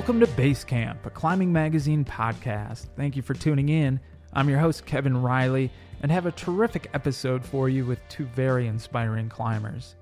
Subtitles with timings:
[0.00, 2.86] Welcome to Base Camp, a climbing magazine podcast.
[2.96, 4.00] Thank you for tuning in.
[4.32, 8.66] I'm your host, Kevin Riley, and have a terrific episode for you with two very
[8.66, 9.96] inspiring climbers.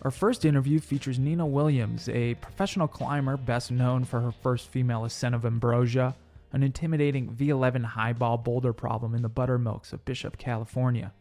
[0.00, 5.04] Our first interview features Nina Williams, a professional climber best known for her first female
[5.04, 6.16] ascent of Ambrosia,
[6.52, 11.12] an intimidating V11 highball boulder problem in the buttermilks of Bishop, California.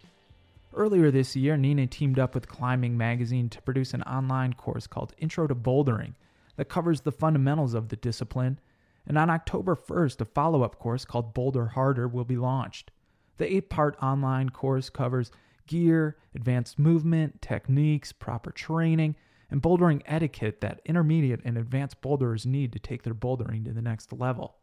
[0.74, 5.14] Earlier this year, Nina teamed up with Climbing Magazine to produce an online course called
[5.18, 6.14] Intro to Bouldering
[6.58, 8.60] that covers the fundamentals of the discipline,
[9.08, 12.92] and on October 1st, a follow up course called Boulder Harder will be launched.
[13.38, 15.32] The eight part online course covers
[15.68, 19.16] gear, advanced movement, techniques, proper training,
[19.50, 23.82] and bouldering etiquette that intermediate and advanced boulderers need to take their bouldering to the
[23.82, 24.56] next level.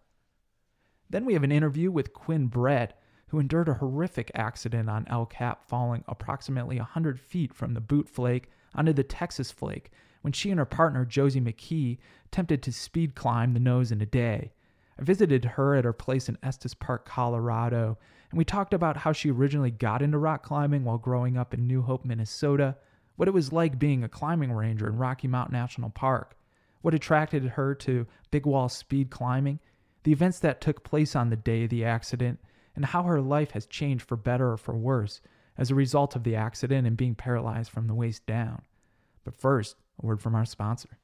[1.11, 2.99] Then we have an interview with Quinn Brett,
[3.29, 8.09] who endured a horrific accident on El Cap, falling approximately 100 feet from the boot
[8.09, 9.91] flake onto the Texas flake
[10.23, 14.07] when she and her partner, Josie McKee, attempted to speed climb the nose in a
[14.07, 14.53] day.
[14.99, 17.99] I visited her at her place in Estes Park, Colorado,
[18.31, 21.67] and we talked about how she originally got into rock climbing while growing up in
[21.67, 22.77] New Hope, Minnesota,
[23.17, 26.37] what it was like being a climbing ranger in Rocky Mountain National Park,
[26.81, 29.61] what attracted her to big wall speed climbing,
[30.05, 32.39] the events that took place on the day of the accident,
[32.75, 35.21] and how her life has changed for better or for worse
[35.59, 38.63] as a result of the accident and being paralyzed from the waist down.
[39.25, 40.99] But first, a word from our sponsor.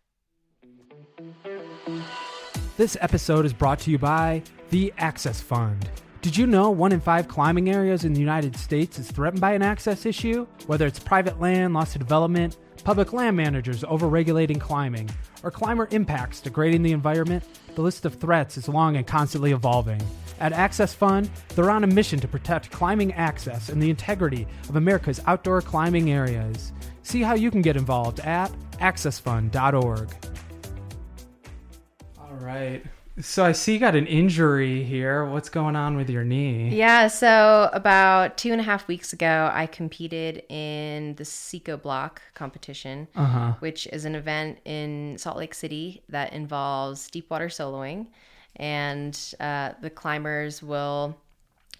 [2.76, 5.90] This episode is brought to you by the Access Fund.
[6.20, 9.52] Did you know one in five climbing areas in the United States is threatened by
[9.52, 10.46] an access issue?
[10.66, 15.10] Whether it's private land loss to development, public land managers overregulating climbing,
[15.42, 17.44] or climber impacts degrading the environment,
[17.74, 20.00] the list of threats is long and constantly evolving.
[20.40, 24.76] At Access Fund, they're on a mission to protect climbing access and the integrity of
[24.76, 26.72] America's outdoor climbing areas.
[27.02, 30.08] See how you can get involved at accessfund.org.
[32.18, 32.84] All right.
[33.20, 35.24] So I see you got an injury here.
[35.24, 36.68] What's going on with your knee?
[36.68, 43.08] Yeah, so about two and a half weeks ago, I competed in the Psicobloc competition,
[43.16, 43.54] Uh-huh.
[43.58, 48.06] which is an event in Salt Lake City that involves deep water soloing.
[48.54, 51.16] And uh, the climbers will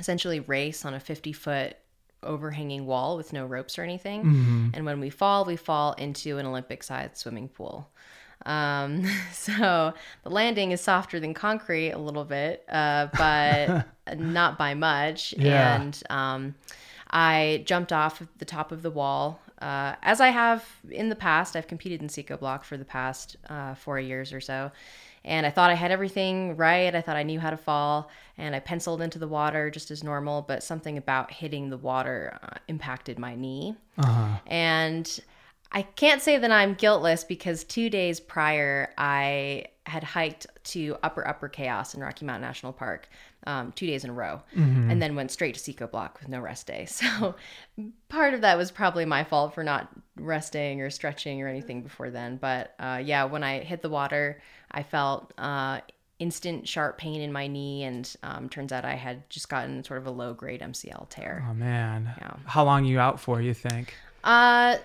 [0.00, 1.76] essentially race on a 50 foot
[2.22, 4.22] overhanging wall with no ropes or anything.
[4.24, 4.68] Mm-hmm.
[4.74, 7.90] And when we fall, we fall into an Olympic sized swimming pool.
[8.46, 9.92] Um, so
[10.22, 13.86] the landing is softer than concrete a little bit, uh, but
[14.18, 15.34] not by much.
[15.36, 15.76] Yeah.
[15.76, 16.54] And um,
[17.10, 19.40] I jumped off the top of the wall.
[19.60, 23.74] Uh, as I have in the past, I've competed in Psicobloc for the past uh,
[23.74, 24.70] four years or so.
[25.24, 26.94] And I thought I had everything right.
[26.94, 28.08] I thought I knew how to fall.
[28.38, 32.38] And I penciled into the water just as normal, but something about hitting the water
[32.42, 33.74] uh, impacted my knee.
[33.98, 34.38] Uh-huh.
[34.46, 35.20] And
[35.72, 41.26] I can't say that I'm guiltless because two days prior, I had hiked to Upper
[41.26, 43.08] Upper Chaos in Rocky Mountain National Park
[43.46, 44.42] um, two days in a row
[44.90, 46.86] and then went straight to Psicobloc with no rest day.
[46.98, 47.34] So
[48.08, 52.10] part of that was probably my fault for not resting or stretching or anything before
[52.10, 52.36] then.
[52.36, 55.80] But uh, yeah, when I hit the water, I felt uh,
[56.18, 59.98] instant sharp pain in my knee, and um, turns out I had just gotten sort
[59.98, 61.46] of a low grade MCL tear.
[61.48, 62.14] Oh man.
[62.18, 62.34] Yeah.
[62.46, 63.94] How long you out for, you think?
[64.24, 64.76] Uh,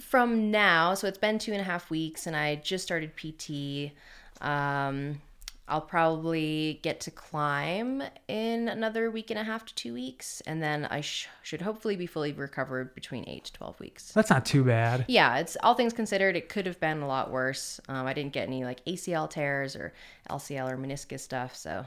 [0.00, 3.92] from now, so it's been two and a half weeks, and I just started PT.
[4.40, 5.20] Um,
[5.68, 10.62] I'll probably get to climb in another week and a half to two weeks, and
[10.62, 14.12] then I sh- should hopefully be fully recovered between eight to twelve weeks.
[14.12, 15.04] That's not too bad.
[15.08, 17.80] Yeah, it's all things considered, it could have been a lot worse.
[17.88, 19.92] Um, I didn't get any like ACL tears or
[20.30, 21.84] LCL or meniscus stuff, so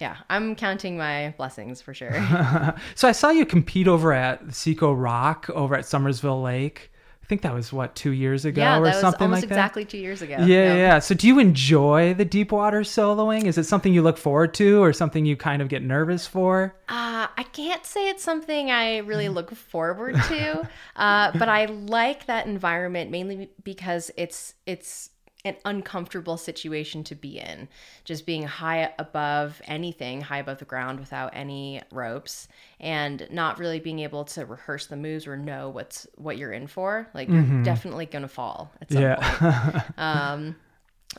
[0.00, 2.14] yeah, I'm counting my blessings for sure.
[2.94, 6.92] So I saw you compete over at Psicoroc over at Summersville Lake.
[7.24, 9.48] I think that was what two years ago yeah, or that was something almost like
[9.48, 9.54] that.
[9.54, 10.36] exactly two years ago.
[10.40, 10.98] Yeah, yeah, yeah.
[10.98, 13.44] So do you enjoy the deep water soloing?
[13.46, 16.76] Is it something you look forward to or something you kind of get nervous for?
[16.86, 22.26] Uh, I can't say it's something I really look forward to, uh, but I like
[22.26, 25.08] that environment mainly because it's it's
[25.44, 27.68] an uncomfortable situation to be in.
[28.04, 32.48] Just being high above anything, high above the ground without any ropes,
[32.80, 36.66] and not really being able to rehearse the moves or know what's what you're in
[36.66, 37.08] for.
[37.14, 39.82] Like you're definitely gonna fall at some point Yeah.
[39.98, 40.56] um,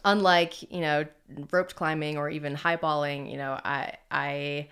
[0.03, 1.05] unlike you know
[1.51, 4.67] roped climbing or even highballing you know i i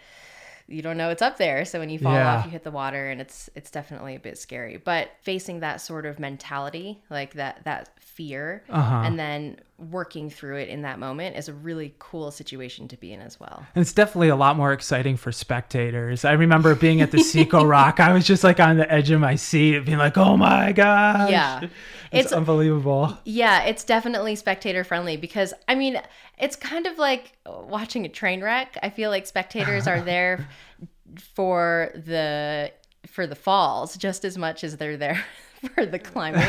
[0.68, 1.66] you don't know it's up there.
[1.66, 2.24] So when you fall Yeah.
[2.24, 4.78] off, you hit the water, and it's it's definitely a bit scary.
[4.78, 9.02] But facing that sort of mentality, like that that fear, Uh-huh.
[9.06, 13.12] and then working through it in that moment is a really cool situation to be
[13.12, 13.66] in as well.
[13.76, 16.24] And it's definitely a lot more exciting for spectators.
[16.24, 18.00] I remember being at the Seco Rock.
[18.00, 21.30] I was just like on the edge of my seat, being like, "Oh my gosh!"
[21.32, 21.60] Yeah.
[21.64, 21.72] it's,
[22.12, 23.18] It's- unbelievable.
[23.26, 26.00] Yeah, it's definitely spectator friendly because I mean,
[26.38, 28.78] it's kind of like watching a train wreck.
[28.84, 30.48] I feel like spectators are there
[31.36, 32.72] for the
[33.08, 35.24] for the falls just as much as they're there
[35.76, 36.42] for the climbing.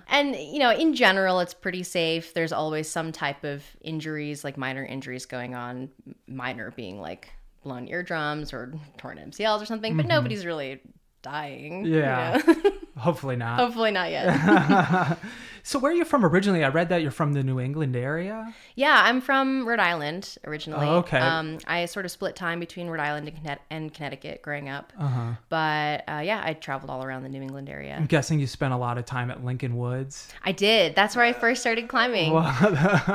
[0.08, 2.34] and you know, in general, it's pretty safe.
[2.34, 5.90] There's always some type of injuries, like minor injuries going on,
[6.26, 7.30] minor being like
[7.62, 10.10] blown eardrums or torn MCLs or something, but mm-hmm.
[10.10, 10.80] nobody's really
[11.22, 11.84] dying.
[11.84, 12.40] you Yeah.
[12.46, 12.72] know?
[12.98, 13.58] Hopefully not.
[13.58, 15.18] Hopefully not yet.
[15.64, 16.64] So where are you from originally?
[16.64, 18.52] I read that you're from the New England area.
[18.74, 20.86] Yeah, I'm from Rhode Island originally.
[20.86, 21.18] Oh, okay.
[21.18, 23.32] Um, I sort of split time between Rhode Island
[23.70, 24.92] and, Connecticut growing up.
[24.98, 25.32] Uh-huh.
[25.48, 27.94] But uh, yeah, I traveled all around the New England area.
[27.94, 30.28] I'm guessing you spent a lot of time at Lincoln Woods.
[30.44, 30.94] I did.
[30.94, 32.32] That's where I first started climbing.
[32.32, 32.56] Wow,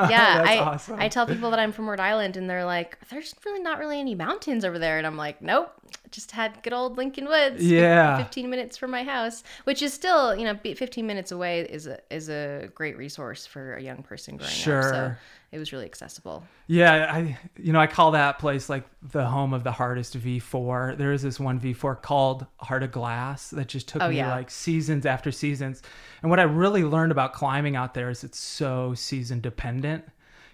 [0.09, 0.99] yeah, that's I awesome.
[0.99, 3.99] I tell people that I'm from Rhode Island, and they're like, "There's really not really
[3.99, 5.73] any mountains over there," and I'm like, "Nope."
[6.11, 7.63] Just had good old Lincoln Woods.
[7.63, 8.17] Yeah.
[8.17, 11.99] 15 minutes from my house, which is still, you know, 15 minutes away is a
[12.09, 12.36] is a
[12.73, 14.55] great resource for a young person growing up.
[14.57, 15.19] So Sure.
[15.51, 16.43] it was really accessible.
[16.67, 20.97] Yeah, I you know I call that place like the home of the hardest V4.
[20.97, 24.31] There is this one V4 called Heart of Glass that just took Oh, me yeah.
[24.35, 25.81] like seasons after seasons.
[26.21, 30.03] And what I really learned about climbing out there is it's so season dependent.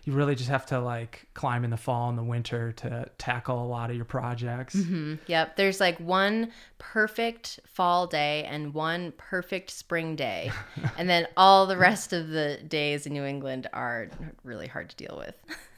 [0.05, 3.63] You really just have to like climb in the fall and the winter to tackle
[3.63, 4.75] a lot of your projects.
[4.75, 5.55] Mm, Yep.
[5.55, 10.51] There's like one perfect fall day and one perfect spring day.
[10.97, 14.09] and then all the rest of the days in New England are
[14.43, 15.35] really hard to deal with.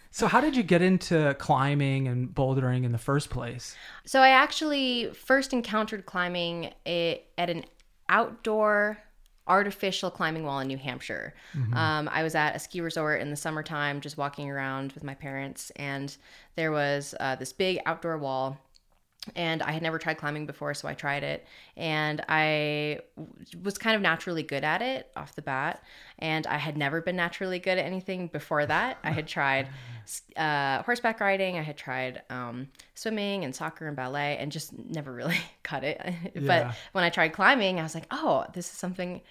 [0.10, 3.75] So how did you get into climbing and bouldering in the first place?
[4.06, 7.66] So I actually first encountered climbing at an
[8.07, 8.98] outdoor
[9.48, 11.34] artificial climbing wall in New Hampshire.
[11.74, 15.14] Um, I was at a ski resort in the summertime, just walking around with my
[15.14, 16.16] parents, and
[16.56, 18.58] there was uh, this big outdoor wall.
[19.36, 21.45] And I had never tried climbing before, so I tried it.
[21.75, 23.33] And I w-
[23.63, 25.83] was kind of naturally good at it off the bat.
[26.19, 28.98] And I had never been naturally good at anything before that.
[29.04, 29.69] I had tried
[30.38, 35.12] uh, horseback riding, I had tried um, swimming and soccer and ballet, and just never
[35.12, 36.01] really cut it.
[36.36, 36.68] Yeah.
[36.68, 39.22] but when I tried climbing, I was like, oh, this is something.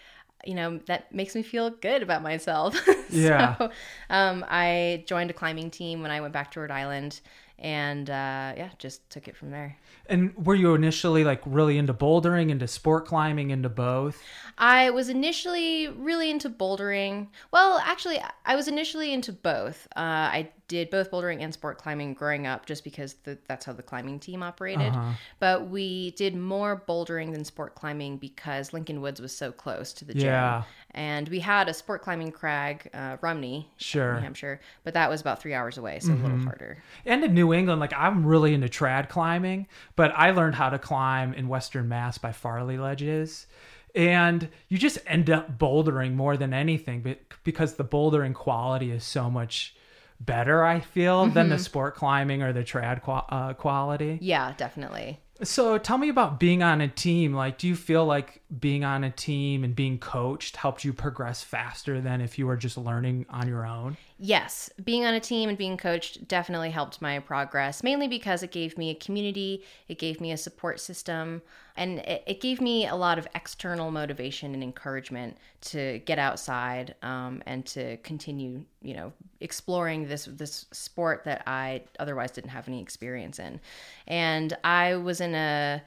[0.47, 2.77] You know that makes me feel good about myself.
[3.11, 3.57] Yeah.
[3.57, 3.71] so,
[4.11, 7.21] um, I joined a climbing team when I went back to Rhode Island,
[7.59, 9.77] and uh, yeah, just took it from there.
[10.07, 14.23] And were you initially like really into bouldering, into sport climbing, into both?
[14.59, 17.29] I was initially really into bouldering.
[17.53, 19.87] Well, actually, I was initially into both.
[19.97, 23.73] Uh, I did both bouldering and sport climbing growing up just because the, that's how
[23.73, 24.89] the climbing team operated.
[24.93, 25.13] Uh-huh.
[25.39, 30.05] But we did more bouldering than sport climbing because Lincoln Woods was so close to
[30.05, 30.65] the gym.
[30.93, 34.05] And we had a sport climbing crag, uh, Rumney, Sure.
[34.05, 34.17] Mm-hmm.
[34.17, 36.83] New Hampshire, but that was about three hours away, so a little harder.
[37.05, 39.67] and in New England, like I'm really into trad climbing,
[39.97, 43.47] but I learned how to climb in Western Mass by Farley Ledges.
[43.95, 49.05] And you just end up bouldering more than anything but because the bouldering quality is
[49.05, 49.77] so much
[50.27, 54.19] better, I feel, than the sport climbing or the trad uh, quality.
[54.21, 55.21] Yeah, definitely.
[55.43, 57.35] So tell me about being on a team.
[57.35, 61.43] Like, do you feel like being on a team and being coached helped you progress
[61.43, 63.97] faster than if you were just learning on your own?
[64.17, 68.53] Yes, being on a team and being coached definitely helped my progress, mainly because it
[68.53, 71.43] gave me a community, it gave me a support system,
[71.77, 76.95] and it, it gave me a lot of external motivation and encouragement to get outside
[77.03, 82.69] um, and to continue, you know, exploring this this sport that I otherwise didn't have
[82.69, 83.61] any experience in.
[84.07, 85.83] And I was in a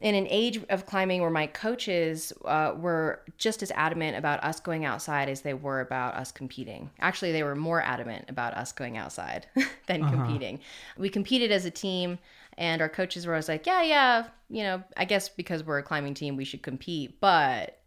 [0.00, 4.60] in an age of climbing where my coaches uh, were just as adamant about us
[4.60, 6.90] going outside as they were about us competing.
[7.00, 9.46] Actually, they were more adamant about us going outside
[9.86, 10.60] than competing.
[10.98, 12.18] We competed as a team,
[12.58, 15.82] and our coaches were always like, "Yeah, yeah, you know, I guess because we're a
[15.82, 17.78] climbing team, we should compete." But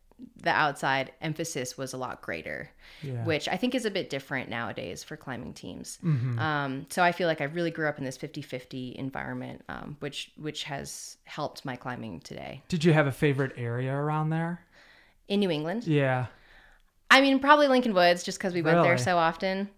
[0.43, 2.69] the outside emphasis was a lot greater,
[3.01, 3.23] Yeah.
[3.23, 5.97] which I think is a bit different nowadays for climbing teams.
[6.03, 10.31] Um, so I feel like I really grew up in this 50-50 environment, um, which
[10.35, 14.59] which has helped my climbing today Did you have a favorite area around there?
[15.29, 15.85] in New England.
[15.87, 16.25] Yeah.
[17.11, 19.69] I mean, probably Lincoln Woods, just because we went there so often.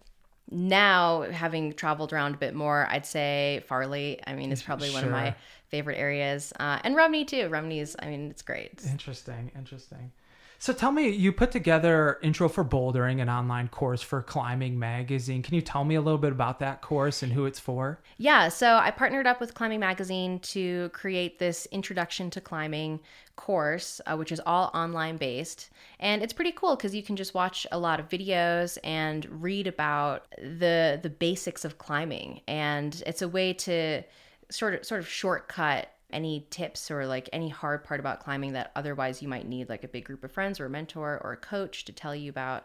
[0.50, 4.20] Now, having traveled around a bit more, I'd say Farley.
[4.26, 5.34] I mean, it's probably one of my
[5.68, 7.48] favorite areas, uh, and Rumney too.
[7.48, 8.82] Rumney's, I mean, it's great.
[8.90, 9.50] Interesting.
[9.56, 10.12] Interesting.
[10.62, 15.42] So tell me, you put together Intro for Bouldering, an online course for Climbing Magazine.
[15.42, 17.98] Can you tell me a little bit about that course and who it's for?
[18.16, 23.00] Yeah, so I partnered up with Climbing Magazine to create this Introduction to Climbing
[23.34, 25.70] course, uh, which is all online based.
[25.98, 29.66] And it's pretty cool because you can just watch a lot of videos and read
[29.66, 32.40] about the the basics of climbing.
[32.46, 34.04] And it's a way to
[34.48, 38.72] sort of sort of shortcut any tips or like any hard part about climbing that
[38.76, 41.36] otherwise you might need like a big group of friends or a mentor or a
[41.36, 42.64] coach to tell you about.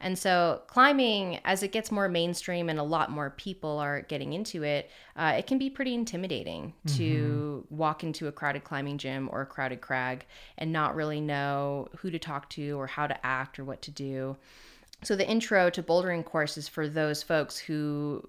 [0.00, 4.32] And so, climbing, as it gets more mainstream and a lot more people are getting
[4.32, 6.96] into it, uh, it can be pretty intimidating mm-hmm.
[6.98, 10.24] to walk into a crowded climbing gym or a crowded crag
[10.56, 13.90] and not really know who to talk to or how to act or what to
[13.90, 14.36] do.
[15.02, 18.28] So, the intro to bouldering course is for those folks who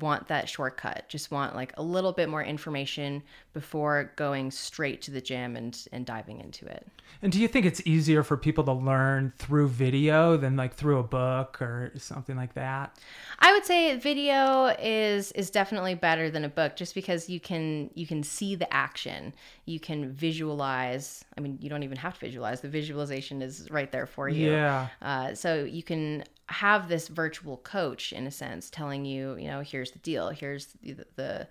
[0.00, 1.08] want that shortcut.
[1.08, 3.22] Just want like a little bit more information
[3.52, 6.86] before going straight to the gym and and diving into it.
[7.22, 10.98] And do you think it's easier for people to learn through video than like through
[10.98, 12.98] a book or something like that?
[13.38, 17.90] I would say video is is definitely better than a book just because you can
[17.94, 19.34] you can see the action.
[19.64, 22.60] You can visualize i mean you don't even have to visualize.
[22.60, 24.52] The visualization is right there for you.
[24.52, 24.88] Yeah.
[25.00, 29.60] Uh, so you can have this virtual coach in a sense telling you you know
[29.60, 31.46] here's the deal here's the, the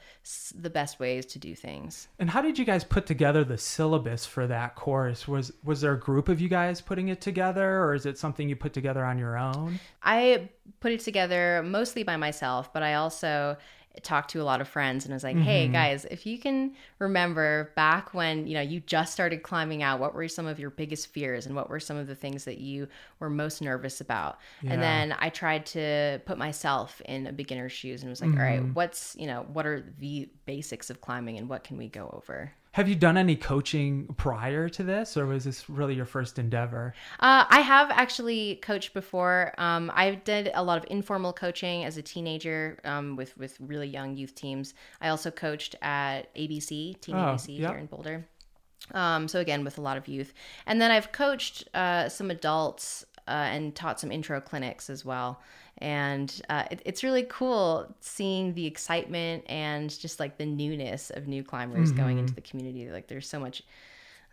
[0.55, 2.07] the best ways to do things.
[2.19, 5.27] And how did you guys put together the syllabus for that course?
[5.27, 8.49] Was was there a group of you guys putting it together or is it something
[8.49, 9.79] you put together on your own?
[10.01, 10.49] I
[10.79, 13.57] put it together mostly by myself but i also
[14.03, 15.45] talked to a lot of friends and was like, mm-hmm.
[15.45, 19.99] "Hey guys, if you can remember back when, you know, you just started climbing out,
[19.99, 22.59] what were some of your biggest fears and what were some of the things that
[22.59, 22.87] you
[23.19, 24.73] were most nervous about?" Yeah.
[24.73, 28.39] And then I tried to put myself in a beginner's shoes and was like, mm-hmm.
[28.39, 28.73] "All right, mm-hmm.
[28.73, 32.51] what's, you know, what are the basics of climbing and what can we go over?"
[32.77, 36.93] Have you done any coaching prior to this, or was this really your first endeavor?
[37.19, 39.55] Uh, I have actually coached before.
[39.57, 43.87] Um, I did a lot of informal coaching as a teenager um, with with really
[43.87, 44.75] young youth teams.
[45.01, 48.27] I also coached at ABC Team oh, ABC here in Boulder.
[48.91, 50.35] Um, so again, with a lot of youth,
[50.67, 55.41] and then I've coached uh, some adults uh, and taught some intro clinics as well
[55.79, 61.27] and uh, it, it's really cool seeing the excitement and just like the newness of
[61.27, 62.01] new climbers mm-hmm.
[62.01, 63.63] going into the community like there's so much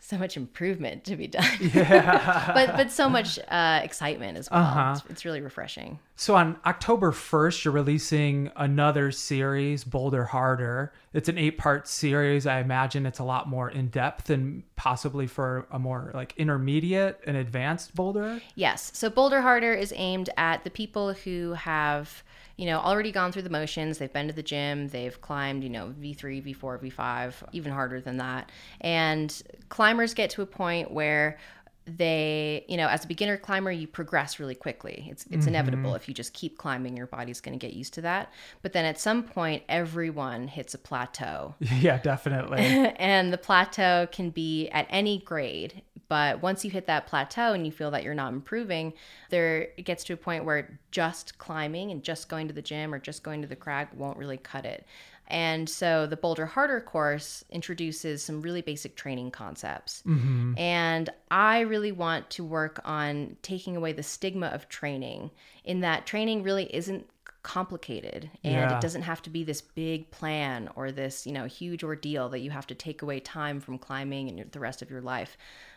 [0.05, 1.51] so much improvement to be done.
[1.61, 2.53] Yeah.
[2.55, 4.61] but but so much uh, excitement as well.
[4.61, 4.95] Uh-huh.
[4.97, 5.99] It's, it's, really refreshing.
[6.17, 10.93] So on October 1st, you're releasing another series, Boulder Harder.
[11.15, 12.47] It's an eight-part series.
[12.47, 17.21] I imagine it's a lot more in depth and possibly for a more like intermediate
[17.27, 18.43] and advanced boulder.
[18.57, 18.91] Yes.
[18.95, 22.23] So Boulder Harder is aimed at the people who have
[22.57, 23.99] you know, already gone through the motions.
[23.99, 24.89] They've been to the gym.
[24.89, 28.51] They've climbed, you know, V3, V4, V5, even harder than that.
[28.81, 31.39] And climbers get to a point where
[31.87, 35.07] they you know as a beginner climber you progress really quickly.
[35.11, 35.49] It's it's mm-hmm.
[35.49, 35.95] inevitable.
[35.95, 38.33] If you just keep climbing your body's going to get used to that.
[38.63, 41.55] But then at some point everyone hits a plateau.
[41.85, 42.61] Yeah definitely.
[42.97, 45.83] And the plateau can be at any grade.
[46.09, 48.93] But once you hit that plateau and you feel that you're not improving,
[49.31, 52.95] there it gets to a point where just climbing and just going to the gym
[52.95, 54.87] or just going to the crag won't really cut it.
[55.29, 60.03] And so the Boulder Harder course introduces some really basic training concepts.
[60.07, 60.59] Mm-hmm.
[60.59, 65.31] And I really want to work on taking away the stigma of training,
[65.65, 67.09] in that training really isn't
[67.43, 68.75] complicated and yeah.
[68.75, 72.39] it doesn't have to be this big plan or this you know huge ordeal that
[72.39, 75.37] you have to take away time from climbing and the rest of your life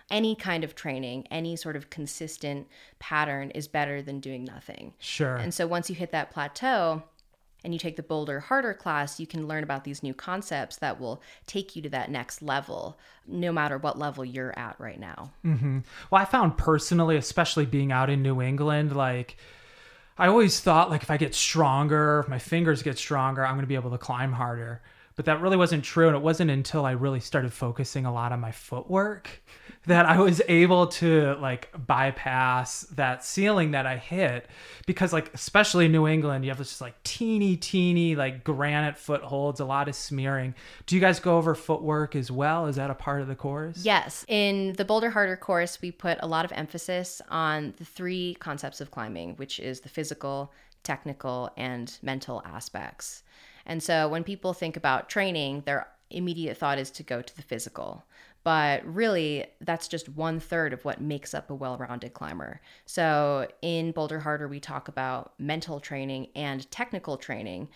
[0.09, 2.67] any kind of training, any sort of consistent
[2.99, 4.93] pattern is better than doing nothing.
[4.99, 5.35] Sure.
[5.35, 7.03] And so once you hit that plateau,
[7.67, 11.01] and you take the Boulder, Harder class, you can learn about these new concepts that
[11.01, 12.97] will take you to that next level,
[13.27, 15.33] no matter what level you're at right now.
[15.43, 15.79] Mm-hmm.
[16.09, 19.35] Well, I found personally, especially being out in New England, like
[20.17, 23.63] I always thought, like if I get stronger, if my fingers get stronger, I'm going
[23.63, 24.81] to be able to climb harder.
[25.17, 28.31] But that really wasn't true, and it wasn't until I really started focusing a lot
[28.31, 29.41] on my footwork
[29.87, 34.45] that I was able to like bypass that ceiling that I hit
[34.85, 39.59] because like especially in New England you have this like teeny teeny like granite footholds
[39.59, 40.53] a lot of smearing.
[40.85, 42.67] Do you guys go over footwork as well?
[42.67, 43.83] Is that a part of the course?
[43.83, 44.25] Yes.
[44.27, 48.81] In the Boulder Harder course we put a lot of emphasis on the three concepts
[48.81, 50.51] of climbing, which is the physical,
[50.83, 53.23] technical and mental aspects.
[53.67, 57.43] And so when people think about training, their immediate thought is to go to the
[57.43, 58.03] physical.
[58.43, 62.61] But really that's just one third of what makes up a well-rounded climber.
[62.85, 67.67] So in boulder harder we talk about mental training and technical training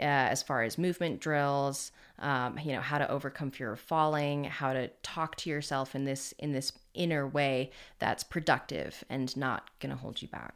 [0.00, 4.44] uh, as far as movement drills, um, you know, how to overcome fear of falling,
[4.44, 9.70] how to talk to yourself in this in this inner way that's productive and not
[9.80, 10.52] going to hold you back.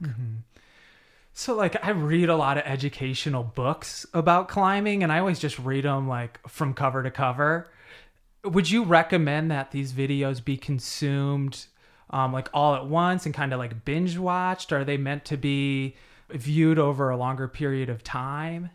[1.34, 5.58] So like I read a lot of educational books about climbing and I always just
[5.58, 7.70] read them like from cover to cover.
[8.44, 11.66] Would you recommend that these videos be consumed
[12.10, 14.72] um, like all at once and kind of like binge watched?
[14.72, 15.96] Are they meant to be
[16.28, 18.70] viewed over a longer period of time?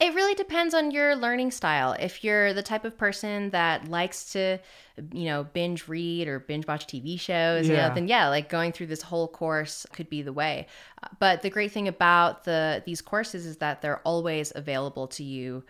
[0.00, 1.94] It really depends on your learning style.
[2.00, 4.58] If you're the type of person that likes to,
[5.12, 8.72] you know, binge read or binge watch TV shows, you know, then yeah, like going
[8.72, 10.66] through this whole course could be the way.
[11.18, 15.64] But the great thing about the these courses is that they're always available to you.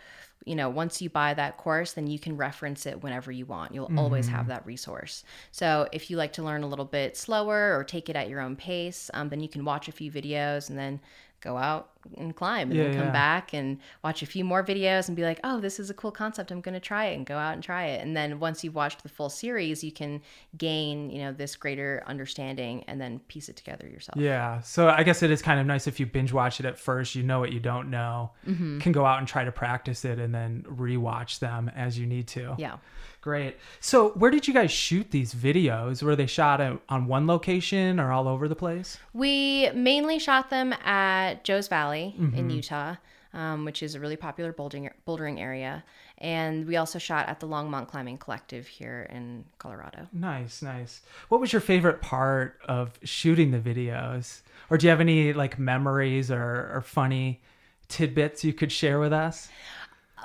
[0.47, 3.75] You know, once you buy that course, then you can reference it whenever you want.
[3.75, 5.25] You'll always have that resource.
[5.51, 8.41] So if you like to learn a little bit slower or take it at your
[8.41, 11.01] own pace, um, then you can watch a few videos and then
[11.41, 13.13] go out and climb and Yeah, then come yeah.
[13.13, 16.11] back and watch a few more videos and be like, oh, this is a cool
[16.11, 16.51] concept.
[16.51, 18.03] I'm going to try it and go out and try it.
[18.03, 20.23] And then once you've watched the full series, you can
[20.57, 24.21] gain, you know, this greater understanding and then piece it together yourself.
[24.21, 24.61] Yeah.
[24.61, 27.15] So I guess it is kind of nice if you binge watch it at first,
[27.15, 28.79] you know what you don't know, mm-hmm.
[28.79, 32.27] can go out and try to practice it and then rewatch them as you need
[32.29, 32.55] to.
[32.59, 32.77] Yeah.
[33.23, 33.59] Great.
[33.81, 36.03] So where did you guys shoot these videos?
[36.03, 38.97] Were they shot at, on one location or all over the place?
[39.13, 42.35] We mainly shot them at Joe's Valley Mm-hmm.
[42.35, 42.97] in Utah,
[43.33, 45.85] um, which is a really popular bouldering, bouldering area.
[46.19, 50.09] And we also shot at the Longmont Climbing Collective here in Colorado.
[50.13, 51.03] Nice, nice.
[51.29, 54.41] What was your favorite part of shooting the videos?
[54.69, 57.41] Or do you have any like memories or, or funny
[57.89, 59.49] tidbits you could share with us?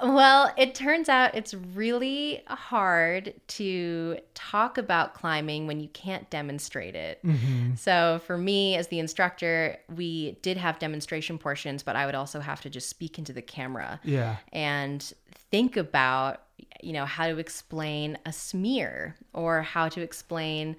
[0.04, 6.96] Well, it turns out it's really hard to talk about climbing when you can't demonstrate
[6.96, 7.20] it.
[7.26, 7.76] Mm-hmm.
[7.76, 12.40] So, for me as the instructor, we did have demonstration portions, but I would also
[12.40, 14.38] have to just speak into the camera Yeah.
[14.52, 15.14] and
[15.52, 16.42] think about,
[16.82, 20.76] you know, how to explain a smear or how to explain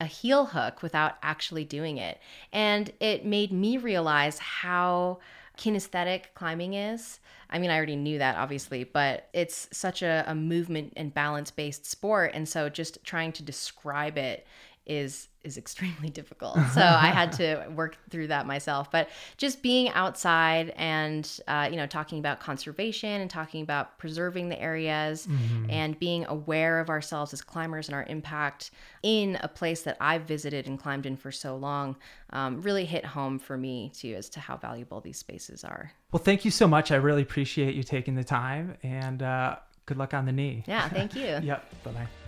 [0.00, 2.20] a heel hook without actually doing it.
[2.52, 5.18] And it made me realize how
[5.58, 7.20] kinesthetic climbing is.
[7.50, 11.50] I mean, I already knew that obviously, but it's such a, a movement and balance
[11.50, 12.30] based sport.
[12.32, 14.46] And so just trying to describe it
[14.86, 16.58] is is extremely difficult.
[16.74, 18.90] So I had to work through that myself.
[18.90, 24.48] But just being outside and uh, you know talking about conservation and talking about preserving
[24.48, 25.28] the areas
[25.68, 28.70] and being aware of ourselves as climbers and our impact
[29.02, 31.96] in a place that I've visited and climbed in for so long
[32.30, 35.92] um, really hit home for me too as to how valuable these spaces are.
[36.12, 36.90] Well, thank you so much.
[36.90, 40.64] I really appreciate you taking the time and uh, good luck on the knee.
[40.66, 41.38] Yeah, thank you.
[41.42, 41.84] Yep.
[41.84, 42.27] Bye bye.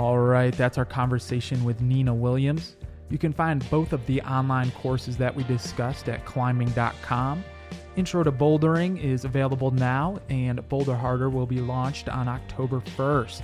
[0.00, 2.76] All right, that's our conversation with Nina Williams.
[3.10, 7.44] You can find both of the online courses that we discussed at climbing.com.
[7.96, 13.42] Intro to Bouldering is available now, and Boulder Harder will be launched on October 1st.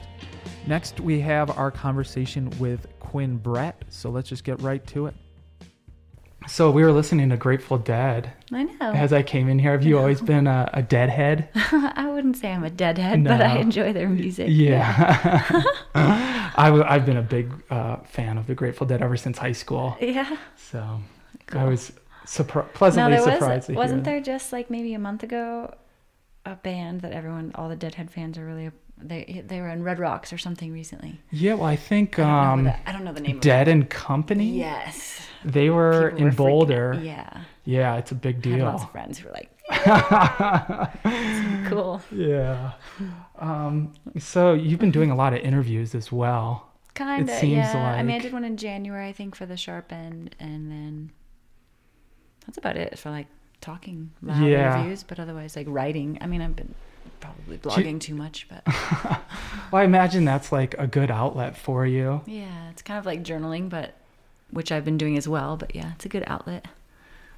[0.67, 5.15] Next, we have our conversation with Quinn Brett, so let's just get right to it.
[6.49, 8.93] So we were listening to Grateful Dead I know.
[8.93, 9.73] as I came in here.
[9.73, 11.49] Have you always been a, a deadhead?
[11.55, 14.47] I wouldn't say I'm a deadhead, but I enjoy their music.
[14.51, 15.43] Yeah.
[15.95, 19.53] I, w- I've been a big uh, fan of the Grateful Dead ever since high
[19.53, 19.97] school.
[20.01, 20.37] Yeah.
[20.57, 21.01] So
[21.53, 21.93] I was
[22.27, 23.77] surpri- pleasantly No, there surprised was.
[23.77, 25.75] Wasn't there just like maybe a month ago,
[26.45, 28.71] a band that everyone, all the Deadhead fans are really.
[28.99, 31.21] They they were in Red Rocks or something recently.
[31.31, 33.41] Yeah, well, I think I don't, know, um, what the- I don't know the name.
[33.41, 34.59] Dead and Company.
[34.59, 35.21] Yes.
[35.45, 36.95] They were People in freaking Boulder.
[36.95, 37.03] out.
[37.03, 37.41] Yeah.
[37.65, 38.65] Yeah, it's a big I had deal.
[38.67, 39.51] lots of friends who were like,
[41.69, 42.01] cool.
[42.13, 42.73] yeah.
[43.39, 46.71] Um, so you've been doing a lot of interviews as well.
[46.95, 47.29] Kind of.
[47.29, 47.77] It seems Yeah.
[47.77, 50.71] I mean, I like- did one in January, I think, for the Sharp End, and
[50.71, 51.11] then
[52.47, 53.27] that's about it for like
[53.61, 54.77] talking loud Yeah.
[54.79, 55.03] interviews.
[55.03, 56.19] But otherwise, like writing.
[56.21, 56.75] I mean, I've been
[57.21, 58.63] probably blogging too much, but
[59.73, 62.23] Well, I imagine that's like a good outlet for you.
[62.27, 63.95] yeah, it's kind of like journaling, but
[64.51, 65.57] which I've been doing as well.
[65.57, 66.67] But yeah, it's a good outlet.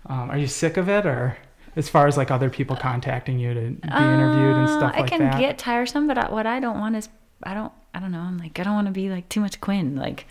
[0.06, 1.36] Um, are you sick of it, or
[1.76, 5.06] as far as like other people contacting you to be interviewed and stuff Uh, like
[5.12, 5.38] it can that?
[5.40, 7.08] get tiresome, but I, what I don't want is
[7.42, 8.20] I don't I don't know.
[8.20, 9.96] I'm like I don't want to be like too much Quinn.
[9.96, 10.26] Like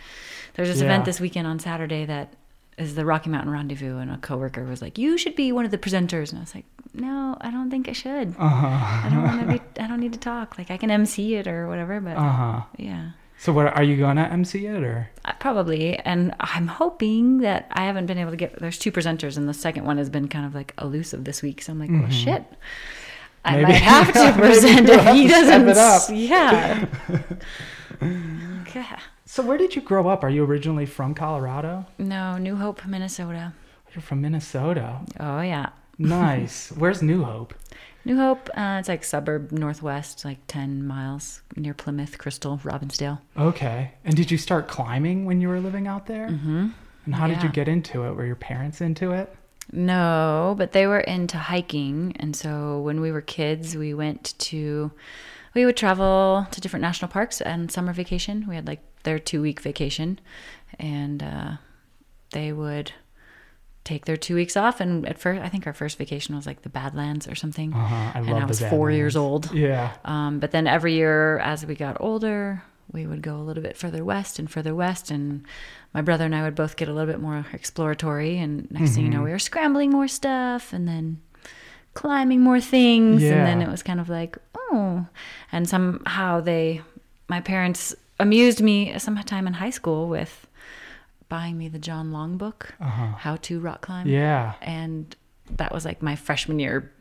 [0.53, 0.85] there's this Yeah.
[0.85, 2.33] event this weekend on Saturday that
[2.77, 5.71] is the Rocky Mountain Rendezvous, and a coworker was like, "You should be one of
[5.71, 8.35] the presenters," and I was like, "No, I don't think I should.
[8.37, 8.67] Uh-huh.
[8.67, 9.61] I don't want to be.
[9.83, 10.57] I don't need to talk.
[10.57, 12.61] Like I can MC it or whatever, but Uh-huh.
[12.77, 15.09] yeah." So what are you gonna MC it or?
[15.25, 18.57] I- Probably, and I'm hoping that I haven't been able to get.
[18.59, 21.61] There's two presenters, and the second one has been kind of like elusive this week.
[21.61, 22.43] So I'm like, well, shit.
[23.45, 23.61] I Mm-hmm.
[23.61, 26.15] Maybe- might have to present if he doesn't.
[26.17, 26.85] Yeah.
[28.75, 28.99] yeah.
[29.29, 30.23] So where did you grow up?
[30.23, 31.85] Are you originally from Colorado?
[31.97, 33.53] No, New Hope, Minnesota.
[33.93, 35.01] You're from Minnesota.
[35.19, 35.71] Oh yeah.
[35.97, 36.71] Nice.
[36.77, 37.53] Where's New Hope?
[38.05, 43.19] New Hope, uh, it's like suburb northwest, like 10 miles near Plymouth, Crystal, Robbinsdale.
[43.37, 43.91] Okay.
[44.05, 46.29] And did you start climbing when you were living out there?
[46.29, 46.69] Mm-hmm.
[47.05, 48.13] And how did you get into it?
[48.13, 49.35] Were your parents into it?
[49.73, 52.15] No, but they were into hiking.
[52.17, 54.89] And so when we were kids, we went to,
[55.53, 58.45] we would travel to different national parks and summer vacation.
[58.47, 60.19] We had like their two week vacation.
[60.79, 61.51] And uh,
[62.33, 62.91] they would
[63.85, 64.81] take their two weeks off.
[64.81, 67.73] And at first, I think our first vacation was like the Badlands or something.
[67.73, 68.11] Uh-huh.
[68.15, 69.53] I and I was four years old.
[69.53, 69.93] Yeah.
[70.03, 73.77] Um, but then every year as we got older, we would go a little bit
[73.77, 75.09] further west and further west.
[75.09, 75.45] And
[75.93, 78.37] my brother and I would both get a little bit more exploratory.
[78.37, 79.19] And next thing you Mm-hmm.
[79.19, 81.21] know, we were scrambling more stuff and then
[81.93, 83.23] climbing more things.
[83.23, 83.35] Yeah.
[83.35, 85.07] And then it was kind of like, oh.
[85.53, 86.81] And somehow they,
[87.29, 90.47] my parents amused me sometime in high school with
[91.29, 93.13] buying me the John Long book, uh-huh.
[93.17, 94.53] How to Rock Climb Yeah.
[94.61, 95.15] and
[95.51, 96.91] that was like my freshman year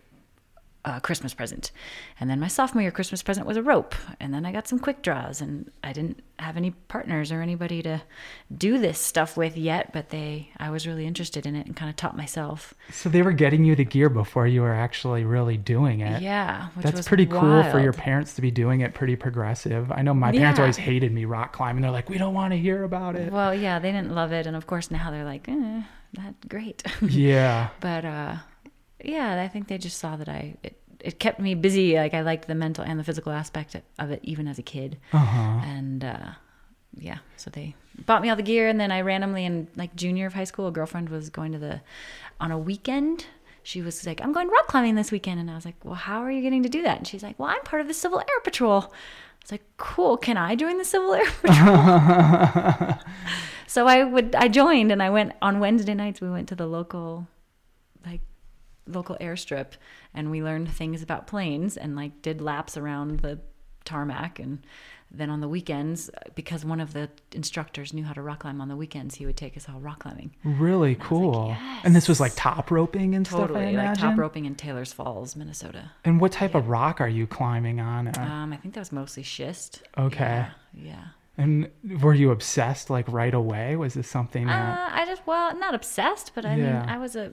[0.86, 1.72] uh, Christmas present.
[2.20, 3.94] And then my sophomore year Christmas present was a rope.
[4.20, 7.82] And then I got some quick draws, and I didn't have any partners or anybody
[7.82, 8.02] to
[8.56, 9.92] do this stuff with yet.
[9.92, 12.72] But they, I was really interested in it and kind of taught myself.
[12.92, 16.22] So they were getting you the gear before you were actually really doing it.
[16.22, 19.90] Yeah, which That's was pretty cool for your parents to be doing it pretty progressive.
[19.90, 20.62] I know my parents Yeah.
[20.62, 21.82] always hated me rock climbing.
[21.82, 23.32] They're like, we don't want to hear about it.
[23.32, 26.84] Well, yeah, they didn't love it, and of course now they're like, eh, that's great.
[27.02, 27.70] yeah.
[27.80, 28.36] but uh,
[29.04, 30.56] yeah, I think they just saw that I.
[30.62, 31.94] It, it kept me busy.
[31.96, 34.98] Like I liked the mental and the physical aspect of it, even as a kid.
[35.12, 35.60] Uh-huh.
[35.64, 36.30] and uh,
[36.98, 37.74] yeah, so they
[38.06, 40.66] bought me all the gear, and then I randomly in like junior of high school,
[40.68, 41.80] a girlfriend was going to the
[42.40, 43.26] on a weekend.
[43.62, 46.20] She was like, "I'm going rock climbing this weekend," and I was like, "Well, how
[46.22, 48.20] are you getting to do that?" And she's like, "Well, I'm part of the Civil
[48.20, 48.86] Air Patrol." I
[49.42, 52.98] was like, "Cool, can I join the Civil Air Patrol?"
[53.66, 56.20] so I would, I joined, and I went on Wednesday nights.
[56.20, 57.26] We went to the local,
[58.86, 59.72] local airstrip
[60.14, 63.38] and we learned things about planes and like did laps around the
[63.84, 64.64] tarmac and
[65.12, 68.66] then on the weekends because one of the instructors knew how to rock climb on
[68.68, 71.56] the weekends he would take us all rock climbing Really cool.
[71.84, 74.92] And this was like top roping and stuff, I totally like top roping in taylor's
[74.92, 78.08] falls minnesota And what type of rock are you climbing on?
[78.08, 80.24] Uh, um i think that was mostly schist Okay.
[80.24, 81.04] yeah, yeah.
[81.38, 81.70] and
[82.02, 83.76] were you obsessed like right away?
[83.76, 84.78] Was this something that...
[84.78, 86.80] Uh, I just well, not obsessed, but I Yeah.
[86.80, 87.32] mean, I was a,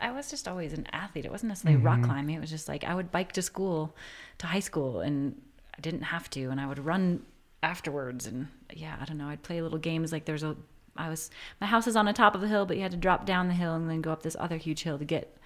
[0.00, 1.24] I was just always an athlete.
[1.24, 1.86] It wasn't necessarily Mm-hmm.
[1.86, 2.36] rock climbing.
[2.36, 3.94] It was just like I would bike to school,
[4.38, 5.40] to high school, and
[5.76, 7.24] I didn't have to, and I would run
[7.62, 9.28] afterwards, and yeah, I don't know.
[9.28, 10.56] I'd play little games like there's a,
[10.96, 12.96] I was my house is on the top of the hill, but you had to
[12.96, 15.36] drop down the hill and then go up this other huge hill to get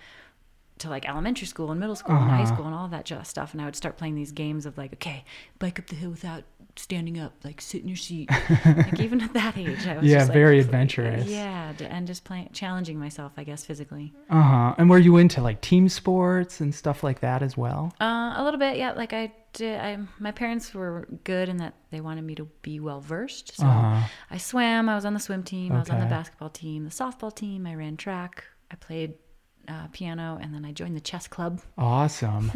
[0.79, 2.55] to like elementary school and middle school and high Uh-huh.
[2.55, 3.53] school and all that just stuff.
[3.55, 5.25] And I would start playing these games of like, okay,
[5.59, 6.45] bike up the hill without
[6.79, 8.29] standing up, like sit in your seat.
[8.67, 11.27] like even at that age, I was Yeah, just, like, very pl- adventurous.
[11.27, 14.13] Yeah, and just playing, challenging myself, I guess, physically.
[14.31, 14.75] Uh-huh.
[14.79, 17.95] And were you into like team sports and stuff like that as well?
[18.01, 18.93] Uh, a little bit, yeah.
[18.93, 22.79] Like I did, I my parents were good in that they wanted me to be
[22.81, 23.57] well versed.
[23.57, 24.07] So Uh-huh.
[24.31, 24.89] I swam.
[24.89, 25.73] I was on the swim team.
[25.73, 27.67] I was on the basketball team, the softball team.
[27.67, 28.45] I ran track.
[28.71, 29.15] I played
[29.69, 31.61] uh, piano, and then I joined the chess club.
[31.79, 32.51] Awesome.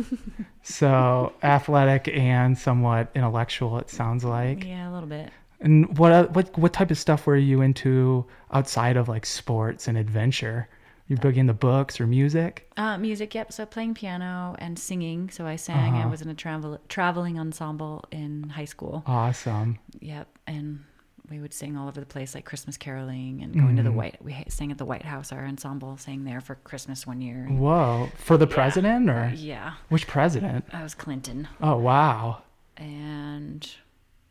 [0.62, 4.64] so athletic and somewhat intellectual, it sounds like.
[4.64, 5.30] Yeah, a little bit.
[5.60, 9.88] And what uh, what what type of stuff were you into outside of like sports
[9.88, 10.68] and adventure?
[11.06, 12.70] You big into books or music?
[12.76, 13.52] Uh, music, yep.
[13.52, 15.28] So playing piano and singing.
[15.30, 15.94] So I sang.
[15.96, 16.08] I Uh-huh.
[16.08, 19.02] was in a travel traveling ensemble in high school.
[19.06, 19.78] Awesome.
[20.00, 20.84] Yep, and
[21.30, 24.16] we would sing all over the place, like Christmas caroling and going to the White.
[24.22, 25.30] We sang at the White House.
[25.32, 27.44] Our ensemble sang there for Christmas one year.
[27.48, 28.08] and- Whoa.
[28.16, 30.64] For the president or yeah, which president?
[30.72, 32.42] I was Clinton, Oh wow.
[32.76, 33.68] and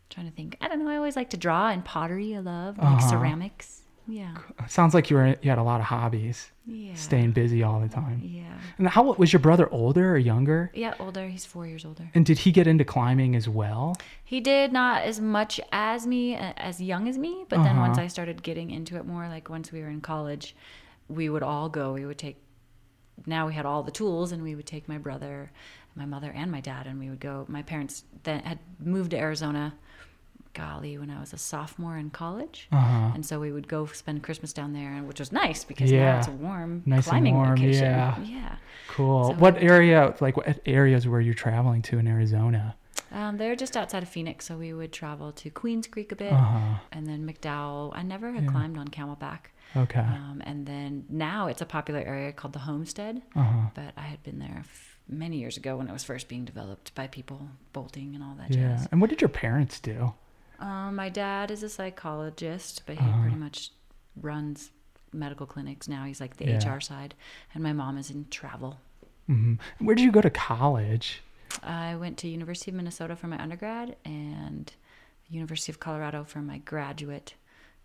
[0.09, 0.57] trying to think.
[0.59, 0.89] I don't know.
[0.91, 2.35] I always like to draw and pottery.
[2.35, 3.09] I love like Uh-huh.
[3.09, 3.81] ceramics.
[4.11, 4.35] Yeah,
[4.67, 6.51] Sounds like you were you had a lot of hobbies.
[6.65, 8.21] yeah, Staying busy all the time.
[8.23, 10.71] yeah, And how was your brother older or younger?
[10.73, 10.93] yeah.
[10.99, 11.27] Older.
[11.27, 12.09] He's four years older.
[12.15, 13.95] And did he get into climbing as well?
[14.23, 17.97] He did not as much as me, uh, as young as me, but then once
[17.97, 18.05] Uh-huh.
[18.05, 20.55] I started getting into it more, like once we were in college,
[21.07, 21.93] we would all go.
[21.93, 22.37] We would take,
[23.25, 25.51] now we had all the tools, and we would take my brother,
[25.95, 27.45] my mother, and my dad, and we would go.
[27.47, 29.73] My parents then had moved to Arizona,
[30.59, 32.67] golly, when I was a sophomore in college.
[32.71, 33.11] Uh-huh.
[33.15, 36.11] And so we would go spend Christmas down there, and which was nice because Yeah.
[36.13, 37.83] now it's a warm Nice and climbing warm, location.
[37.85, 38.19] yeah.
[38.21, 38.55] yeah.
[38.89, 39.23] Cool.
[39.29, 42.75] So- what area like what areas were you traveling to in Arizona?
[43.11, 46.31] Um, they're just outside of Phoenix, so we would travel to Queens Creek a bit,
[46.33, 46.75] Uh-huh.
[46.91, 47.91] and then McDowell.
[47.95, 48.51] I never had Yeah.
[48.51, 49.41] climbed on Camelback,
[49.75, 49.99] Okay.
[50.01, 53.21] um, and then now it's a popular area called the Homestead.
[53.35, 53.69] Uh-huh.
[53.73, 56.93] But I had been there f- many years ago when it was first being developed
[56.93, 57.39] by people
[57.73, 58.75] bolting and all that Yeah.
[58.77, 58.87] jazz.
[58.91, 60.13] And what did your parents do?
[60.59, 63.21] Um, my dad is a psychologist, but he Uh-huh.
[63.21, 63.71] pretty much
[64.21, 64.71] runs
[65.13, 66.03] medical clinics now.
[66.05, 66.57] He's like the Yeah.
[66.75, 67.15] HR side,
[67.53, 68.79] and my mom is in travel.
[69.29, 69.85] Mm-hmm.
[69.85, 71.21] Where did you go to college?
[71.63, 74.71] I went to University of Minnesota for my undergrad and
[75.29, 77.33] University of Colorado for my graduate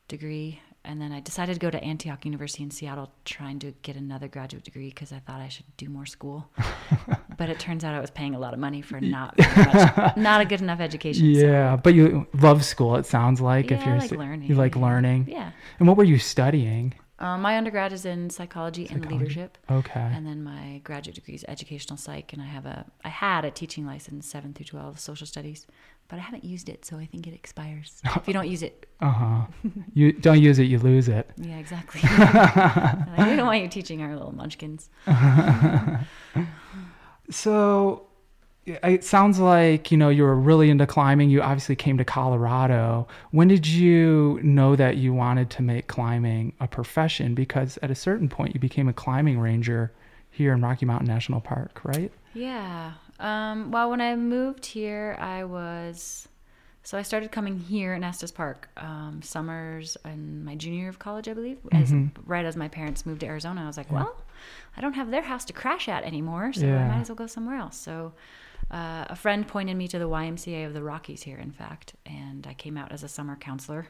[0.08, 0.60] degree.
[0.86, 4.28] And then I decided to go to Antioch University in Seattle trying to get another
[4.28, 6.50] graduate degree because I thought I should do more school.
[7.38, 10.40] but it turns out I was paying a lot of money for not much, not
[10.42, 11.26] a good enough education.
[11.26, 11.80] Yeah, so.
[11.82, 12.96] but you love school.
[12.96, 14.48] It sounds like yeah, if you're I like learning.
[14.48, 15.26] you like learning.
[15.28, 15.52] Yeah.
[15.78, 16.94] And what were you studying?
[17.20, 19.56] Um, my undergrad is in psychology, psychology, and leadership.
[19.70, 20.00] Okay.
[20.00, 23.50] And then my graduate degree is educational psych, and I have a I had a
[23.50, 25.66] teaching license seven through twelve social studies,
[26.08, 28.86] but I haven't used it, so I think it expires if you don't use it.
[29.00, 29.46] Uh huh.
[29.94, 31.30] you don't use it, you lose it.
[31.36, 32.00] Yeah, exactly.
[32.18, 34.90] like, we don't want you teaching our little munchkins.
[37.30, 38.06] so
[38.66, 43.06] it sounds like you know you were really into climbing you obviously came to colorado
[43.30, 47.94] when did you know that you wanted to make climbing a profession because at a
[47.94, 49.92] certain point you became a climbing ranger
[50.30, 55.44] here in rocky mountain national park right yeah um, well when i moved here i
[55.44, 56.29] was
[56.83, 60.98] so i started coming here in estes park um, summers in my junior year of
[60.98, 62.20] college i believe as, mm-hmm.
[62.27, 63.96] right as my parents moved to arizona i was like yeah.
[63.96, 64.16] well
[64.77, 66.85] i don't have their house to crash at anymore so yeah.
[66.85, 68.12] i might as well go somewhere else so
[68.70, 72.46] uh, a friend pointed me to the YMCA of the Rockies here, in fact, and
[72.46, 73.88] I came out as a summer counselor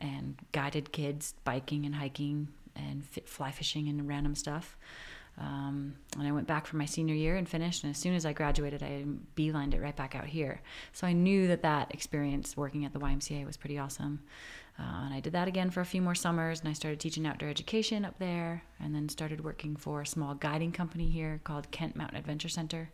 [0.00, 4.76] and guided kids biking and hiking and fly fishing and random stuff.
[5.38, 7.84] Um, and I went back for my senior year and finished.
[7.84, 9.04] And as soon as I graduated, I
[9.36, 10.60] beelined it right back out here.
[10.92, 14.20] So I knew that that experience working at the YMCA was pretty awesome.
[14.78, 16.60] Uh, and I did that again for a few more summers.
[16.60, 20.34] And I started teaching outdoor education up there, and then started working for a small
[20.34, 22.90] guiding company here called Kent Mountain Adventure Center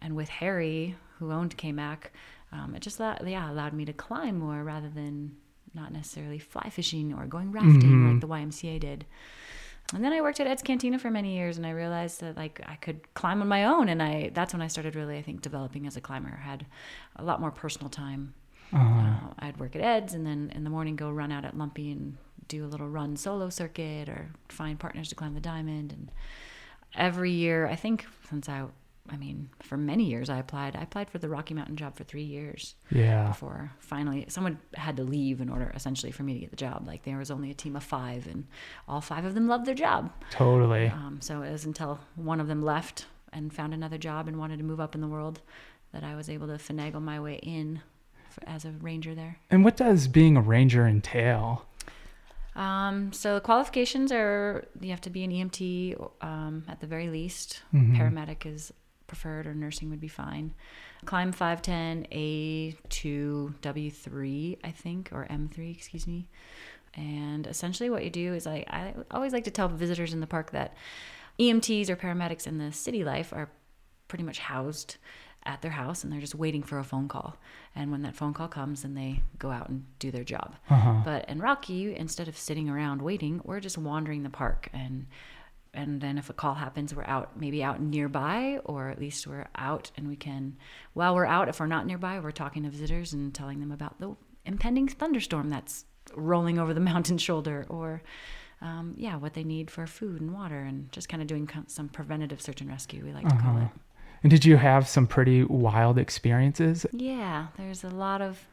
[0.00, 2.04] and with Harry, who owned KMAC,
[2.52, 5.36] um, it just allowed, yeah allowed me to climb more rather than
[5.74, 8.12] not necessarily fly fishing or going rafting mm-hmm.
[8.12, 9.04] like the YMCA did.
[9.94, 12.60] And then I worked at Ed's Cantina for many years, and I realized that like
[12.66, 15.40] I could climb on my own, and I that's when I started really I think
[15.40, 16.38] developing as a climber.
[16.38, 16.66] I had
[17.16, 18.34] a lot more personal time.
[18.72, 19.00] Uh-huh.
[19.00, 21.90] Uh, I'd work at Ed's, and then in the morning go run out at Lumpy
[21.90, 25.92] and do a little run solo circuit or find partners to climb the diamond.
[25.92, 26.10] And
[26.94, 28.64] every year, I think since I
[29.10, 30.76] I mean, for many years I applied.
[30.76, 32.74] I applied for the Rocky Mountain job for three years.
[32.90, 33.28] Yeah.
[33.28, 36.86] Before finally someone had to leave in order essentially for me to get the job.
[36.86, 38.46] Like there was only a team of five and
[38.86, 40.12] all five of them loved their job.
[40.30, 40.88] Totally.
[40.88, 44.58] Um, so it was until one of them left and found another job and wanted
[44.58, 45.40] to move up in the world
[45.92, 47.80] that I was able to finagle my way in
[48.28, 49.38] for, as a ranger there.
[49.50, 51.64] And what does being a ranger entail?
[52.58, 57.08] Um, so the qualifications are you have to be an EMT um, at the very
[57.08, 57.62] least.
[57.72, 57.96] Mm-hmm.
[57.96, 58.72] Paramedic is
[59.08, 60.54] preferred or nursing would be fine.
[61.04, 66.28] Climb 510 A2 W3, I think, or M3, excuse me.
[66.94, 70.26] And essentially, what you do is I, I always like to tell visitors in the
[70.26, 70.74] park that
[71.38, 73.50] EMTs or paramedics in the city life are
[74.08, 74.96] pretty much housed
[75.44, 77.36] at their house and they're just waiting for a phone call.
[77.74, 80.56] And when that phone call comes, then they go out and do their job.
[80.68, 81.00] Uh-huh.
[81.04, 85.06] But in Rocky, instead of sitting around waiting, we're just wandering the park and
[85.74, 89.46] and then if a call happens we're out maybe out nearby or at least we're
[89.56, 90.56] out and we can
[90.94, 93.98] while we're out if we're not nearby we're talking to visitors and telling them about
[94.00, 98.02] the impending thunderstorm that's rolling over the mountain shoulder or
[98.60, 101.88] um, yeah what they need for food and water and just kind of doing some
[101.88, 103.36] preventative search and rescue we like uh-huh.
[103.36, 103.66] to call uh-huh.
[103.66, 103.80] it
[104.22, 106.86] and did you have some pretty wild experiences?
[106.92, 108.46] Yeah, there's a lot of,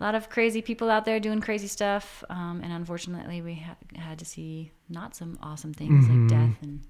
[0.00, 3.76] a lot of crazy people out there doing crazy stuff, um, and unfortunately, we ha-
[3.94, 6.28] had to see not some awesome things mm-hmm.
[6.28, 6.80] like death and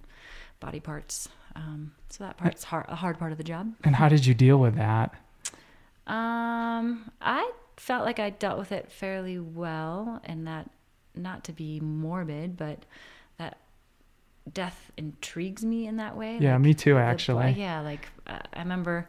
[0.60, 1.28] body parts.
[1.54, 3.74] Um, so that part's hard, a hard part of the job.
[3.84, 5.14] And how did you deal with that?
[6.06, 10.70] Um, I felt like I dealt with it fairly well, and that
[11.14, 12.84] not to be morbid, but
[14.50, 16.38] death intrigues me in that way.
[16.40, 17.52] Yeah, like, me too, actually.
[17.52, 19.08] The, yeah, like uh, I remember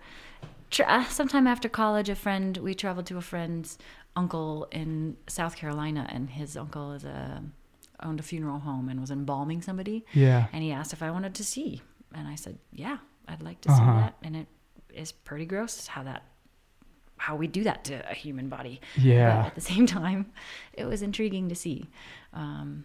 [0.69, 3.77] tra- sometime after college, a friend we traveled to a friend's
[4.15, 7.43] uncle in South Carolina, and his uncle is a
[8.01, 10.05] owned a funeral home and was embalming somebody.
[10.13, 11.81] Yeah, and he asked if I wanted to see,
[12.13, 13.79] and I said, yeah, I'd like to uh-huh.
[13.79, 14.47] see that, and it
[14.93, 16.23] is pretty gross how that
[17.17, 18.81] how we do that to a human body.
[18.97, 19.37] Yeah.
[19.37, 20.31] But at the same time,
[20.73, 21.87] it was intriguing to see.
[22.33, 22.83] Um,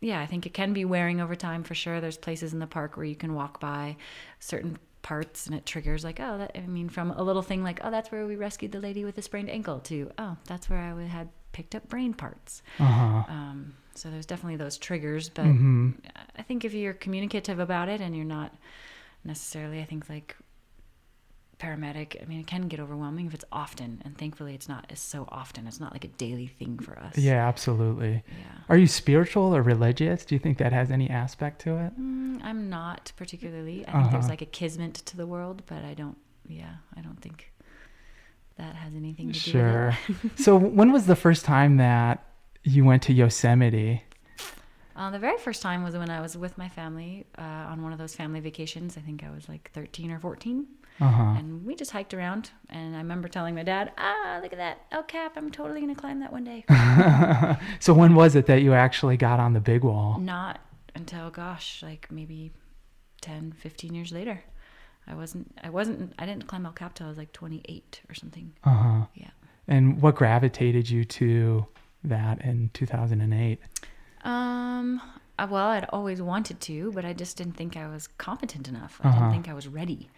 [0.00, 2.00] yeah, I think it can be wearing over time for sure.
[2.00, 3.96] There's places in the park where you can walk by
[4.38, 7.80] certain parts and it triggers like, oh, that, I mean, from a little thing like,
[7.82, 10.78] oh, that's where we rescued the lady with a sprained ankle to, oh, that's where
[10.78, 12.62] I had picked up brain parts.
[12.78, 13.24] Uh-huh.
[13.28, 15.90] Um, so there's definitely those triggers, but mm-hmm.
[16.36, 18.54] I think if you're communicative about it and you're not
[19.24, 20.36] necessarily, I think like
[21.60, 24.98] paramedic, I mean, it can get overwhelming if it's often, and thankfully, it's not as
[24.98, 25.66] so often.
[25.68, 27.16] It's not like a daily thing for us.
[27.16, 28.24] Yeah, absolutely.
[28.26, 28.44] Yeah.
[28.68, 30.24] Are you spiritual or religious?
[30.24, 32.00] Do you think that has any aspect to it?
[32.00, 33.86] Mm, I'm not particularly.
[33.86, 34.30] I think there's Uh-huh.
[34.30, 36.16] like a kismet to the world, but I don't.
[36.48, 37.52] Yeah, I don't think
[38.56, 39.94] that has anything to do Sure.
[40.08, 40.20] with it.
[40.20, 40.30] Sure.
[40.44, 42.24] so, when was the first time that
[42.64, 44.02] you went to Yosemite?
[44.96, 47.92] Uh, the very first time was when I was with my family uh, on one
[47.92, 48.98] of those family vacations.
[48.98, 50.66] I think I was like 13 or 14.
[51.00, 51.34] Uh huh.
[51.38, 52.50] And we just hiked around.
[52.68, 55.32] And I remember telling my dad, ah, look at that El Cap.
[55.36, 56.64] I'm totally going to climb that one day.
[57.80, 60.18] so, when was it that you actually got on the big wall?
[60.20, 60.58] Not
[60.94, 62.52] until, gosh, like maybe
[63.22, 64.42] 10, 15 years later.
[65.06, 68.14] I wasn't, I wasn't, I didn't climb El Cap till I was like 28 or
[68.14, 68.52] something.
[68.64, 69.06] Uh huh.
[69.14, 69.30] Yeah.
[69.66, 71.66] And what gravitated you to
[72.04, 73.58] that in 2008?
[74.22, 75.00] Um,
[75.38, 79.00] uh, well, I'd always wanted to, but I just didn't think I was competent enough.
[79.02, 79.18] I Uh-huh.
[79.18, 80.08] didn't think I was ready.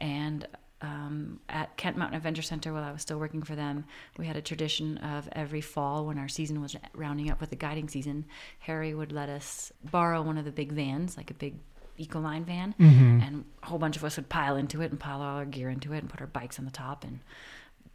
[0.00, 0.46] And
[0.82, 3.84] um, at Kent Mountain Adventure Center, while I was still working for them,
[4.16, 7.56] we had a tradition of every fall when our season was rounding up with the
[7.56, 8.24] guiding season,
[8.60, 11.56] Harry would let us borrow one of the big vans, like a big
[11.98, 13.20] Econoline van, Mm-hmm.
[13.20, 15.68] and a whole bunch of us would pile into it and pile all our gear
[15.68, 17.20] into it and put our bikes on the top and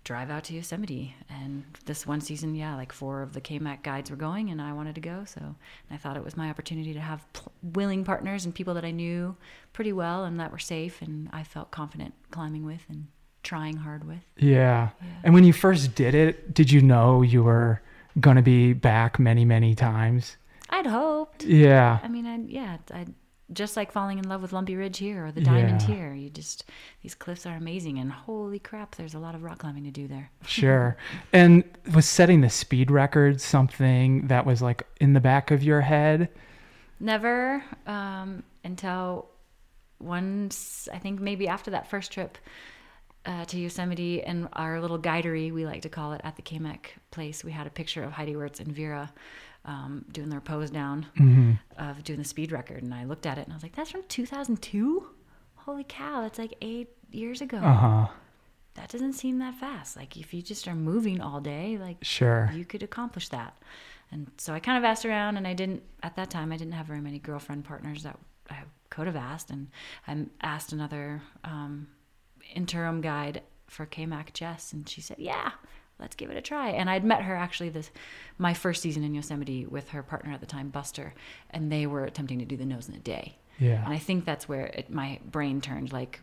[0.06, 1.14] drive out to Yosemite.
[1.30, 4.72] And this one season, yeah, like four of the KMAC guides were going, and I
[4.72, 5.26] wanted to go.
[5.26, 5.56] So
[5.92, 8.92] I thought it was my opportunity to have pl- willing partners and people that I
[8.92, 9.36] knew
[9.74, 13.08] pretty well and that were safe, and I felt confident climbing with and
[13.44, 14.24] trying hard with.
[14.38, 14.90] Yeah.
[15.02, 15.08] Yeah.
[15.24, 17.82] And when you first did it, did you know you were
[18.20, 20.38] going to be back many, many times?
[20.70, 21.44] I'd hoped.
[21.44, 22.00] Yeah.
[22.02, 23.06] I mean, I yeah, I
[23.54, 25.88] just like falling in love with Lumpy Ridge here or the Diamond Yeah.
[25.88, 26.14] here.
[26.14, 26.66] You just
[27.04, 30.08] these cliffs are amazing, and holy crap, there's a lot of rock climbing to do
[30.08, 30.32] there.
[30.48, 30.98] Sure.
[31.32, 35.82] And was setting the speed record something that was like in the back of your
[35.82, 36.30] head?
[37.00, 39.28] Never um, until
[40.00, 42.38] once, I think maybe after that first trip
[43.26, 46.88] uh, to Yosemite and our little guidery, we like to call it, at the KMAC
[47.12, 49.12] place, we had a picture of Heidi Wirtz and Vera
[49.66, 51.52] um, doing their pose down Mm-hmm.
[51.78, 52.84] of doing the speed record.
[52.84, 55.08] And I looked at it and I was like, that's from 2002?
[55.56, 57.58] Holy cow, that's like eight years ago.
[57.58, 58.08] Uh huh.
[58.76, 59.96] That doesn't seem that fast.
[59.96, 62.52] Like if you just are moving all day, like Sure.
[62.54, 63.58] you could accomplish that.
[64.12, 66.52] And so I kind of asked around, and I didn't at that time.
[66.52, 68.20] I didn't have very many girlfriend partners that
[68.52, 68.60] I
[68.92, 69.70] could have asked, and
[70.08, 71.88] I asked another um,
[72.54, 75.52] interim guide for KMAC Jess, and she said, "Yeah,
[76.00, 77.92] let's give it a try." And I'd met her actually this
[78.38, 81.14] my first season in Yosemite with her partner at the time, Buster,
[81.50, 83.38] and they were attempting to do the nose in a day.
[83.60, 83.84] Yeah.
[83.84, 86.20] And I think that's where it, my brain turned, like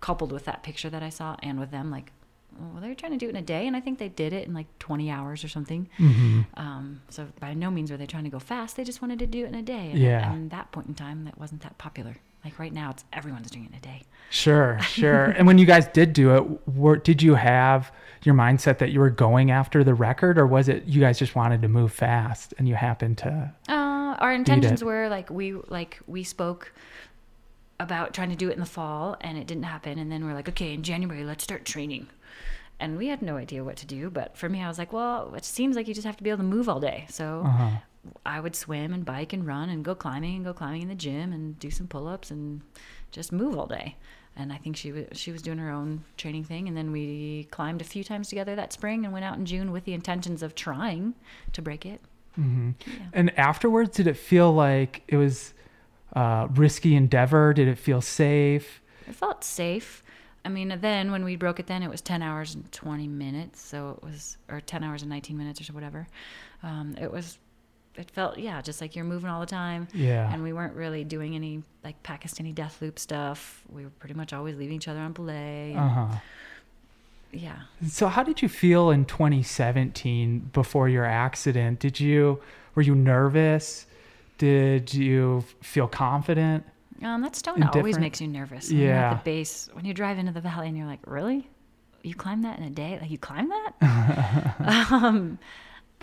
[0.00, 2.12] coupled with that picture that I saw, and with them, like,
[2.58, 4.46] well, they're trying to do it in a day, and I think they did it
[4.46, 5.88] in like 20 hours or something.
[5.98, 6.40] Mm-hmm.
[6.54, 8.76] Um, so by no means were they trying to go fast.
[8.76, 9.90] They just wanted to do it in a day.
[9.90, 10.32] And Yeah.
[10.32, 12.16] And that point in time, that wasn't that popular.
[12.44, 14.02] Like right now, it's everyone's doing it in a day.
[14.30, 15.26] Sure, sure.
[15.26, 17.92] and when you guys did do it, were, did you have
[18.24, 21.34] your mindset that you were going after the record, or was it you guys just
[21.34, 23.52] wanted to move fast and you happened to?
[23.68, 26.72] Uh, our intentions were like we like we spoke
[27.80, 29.98] about trying to do it in the fall, and it didn't happen.
[29.98, 32.06] And then we're like, okay, in January, let's start training.
[32.78, 34.08] And we had no idea what to do.
[34.10, 36.30] But for me, I was like, well, it seems like you just have to be
[36.30, 37.06] able to move all day.
[37.08, 37.70] So Uh-huh.
[38.26, 40.94] I would swim and bike and run and go climbing and go climbing in the
[40.94, 42.62] gym and do some pull-ups and
[43.12, 43.96] just move all day.
[44.34, 46.66] And I think she was she was doing her own training thing.
[46.66, 49.72] And then we climbed a few times together that spring and went out in June
[49.72, 51.14] with the intentions of trying
[51.52, 52.00] to break it.
[52.34, 52.92] hmm Yeah.
[53.12, 55.52] And afterwards, did it feel like it was
[56.16, 57.52] uh, risky endeavor?
[57.52, 58.80] Did it feel safe?
[59.06, 60.02] It felt safe.
[60.44, 63.60] I mean, then when we broke it, then it was ten hours and twenty minutes.
[63.60, 66.08] So it was, or ten hours and nineteen minutes or whatever.
[66.62, 67.38] Um, it was.
[67.96, 69.86] It felt yeah, just like you're moving all the time.
[69.92, 70.32] Yeah.
[70.32, 73.62] And we weren't really doing any like Pakistani death loop stuff.
[73.68, 75.70] We were pretty much always leaving each other on belay.
[75.72, 76.14] and- Uh huh.
[77.32, 77.60] Yeah.
[77.86, 81.78] So how did you feel in 2017 before your accident?
[81.80, 82.40] Did you
[82.74, 83.86] were you nervous?
[84.38, 86.64] Did you feel confident?
[87.02, 88.68] Um, that stone always makes you nervous.
[88.70, 89.10] When you're Yeah.
[89.12, 91.48] at the base, when you drive into the valley and you're like, really?
[92.02, 92.98] You climb that in a day?
[93.00, 94.54] Like you climb that?
[94.92, 95.38] um,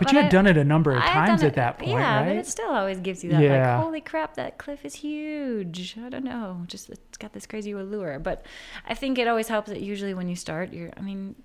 [0.00, 1.90] But, But you had I- done it a number of I've times at that point,
[1.92, 2.26] yeah, right?
[2.28, 3.76] but it still always gives you that Yeah.
[3.76, 5.96] like, holy crap, that cliff is huge.
[6.02, 8.18] I don't know, just it's got this crazy allure.
[8.18, 8.44] But
[8.88, 11.36] I think it always helps that usually when you start, you're, I mean,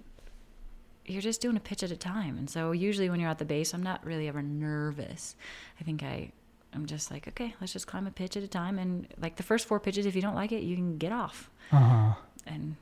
[1.06, 3.46] you're just doing a pitch at a time, and so usually when you're at the
[3.46, 5.36] base, I'm not really ever nervous.
[5.80, 6.32] I think I.
[6.74, 8.80] I'm just like, okay, let's just climb a pitch at a time.
[8.80, 11.50] And like the first four pitches, if you don't like it, you can get off.
[11.72, 12.16] uh-huh.
[12.46, 12.76] And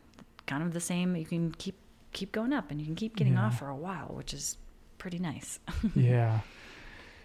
[0.48, 1.76] kind of the same, you can keep
[2.12, 3.46] keep going up and you can keep getting Yeah.
[3.46, 4.58] off for a while, which is
[5.04, 5.60] pretty nice.
[5.96, 6.40] yeah.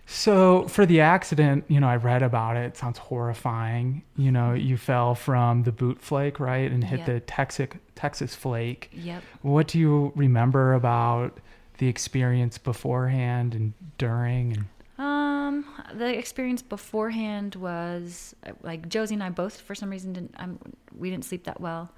[0.06, 2.64] So for the accident, you know, I read about it.
[2.64, 4.02] It sounds horrifying.
[4.16, 7.06] You know, you fell from the boot flake, right, and hit Yep.
[7.06, 8.90] the Texas Texas flake.
[8.92, 9.22] Yep.
[9.42, 11.38] What do you remember about
[11.76, 14.52] the experience beforehand and during?
[14.56, 14.64] And
[15.06, 15.64] Um,
[15.94, 20.34] the experience beforehand was uh, like Josie and I both, for some reason, didn't.
[20.38, 20.58] Um,
[20.96, 21.92] we didn't sleep that well